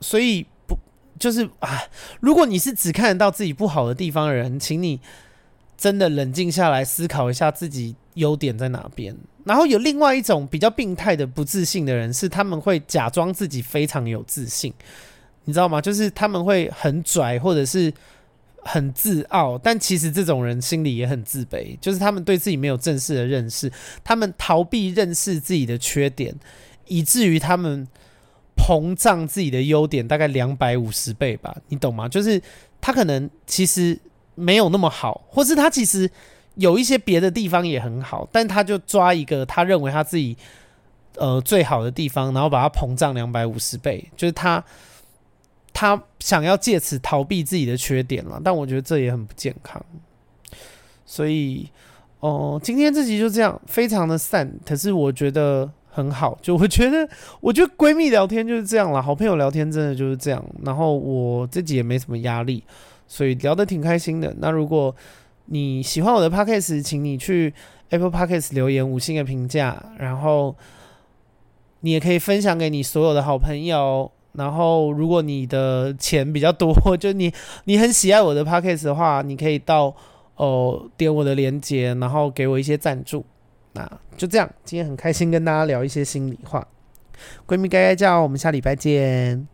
[0.00, 0.76] 所以不
[1.18, 1.84] 就是啊？
[2.20, 5.00] 如果你是只看得到自己不好的地方的人，请你
[5.76, 7.96] 真的冷静下来思考一下自己。
[8.14, 9.16] 优点在哪边？
[9.44, 14.72] 然后有另外一种比较病态的不自信的人，是他们会假装自己非常有自信，
[15.44, 15.80] 你知道吗？
[15.80, 17.92] 就是他们会很拽或者是
[18.62, 23.70] 很自傲，但其实这种人心里也很自卑，就是他们对自己没有正式的认识，
[24.02, 26.34] 他们逃避认识自己的缺点，
[26.86, 27.86] 以至于他们
[28.56, 32.08] 膨胀自己的优点大概两百五十倍吧，你懂吗？
[32.08, 32.40] 就是
[32.80, 33.98] 他可能其实
[34.34, 36.10] 没有那么好，或是他其实。
[36.56, 40.36] 有一些别的地方也很好，但他就抓一个他认为他自己
[41.16, 44.62] 呃最好的地方，然后把它膨胀两百五十倍，就是他
[45.72, 48.40] 他想要借此逃避自己的缺点了。
[48.42, 49.84] 但我觉得这也很不健康。
[51.04, 51.68] 所以
[52.20, 56.38] 哦、今天这集就这样，非常的散，可是我觉得很好。
[56.40, 57.06] 就我觉得，
[57.38, 60.42] 我觉得闺蜜聊天就是这样了，好朋友聊天真的就是这样。
[60.64, 62.64] 然后我自己也没什么压力，
[63.06, 64.34] 所以聊得挺开心的。
[64.38, 64.96] 那如果
[65.46, 67.52] 你喜欢我的 podcast，请你去
[67.90, 70.56] Apple Podcast 留言五星的评价，然后
[71.80, 74.10] 你也可以分享给你所有的好朋友。
[74.32, 77.32] 然后，如果你的钱比较多， 就你
[77.66, 79.94] 你很喜爱我的 podcast 的话，你可以到
[80.34, 83.24] 哦、点我的链接，然后给我一些赞助。
[83.74, 86.66] 那就这样，今天很开心跟大家聊一些心里话，
[87.46, 89.53] 闺蜜该该叫，我们下礼拜见。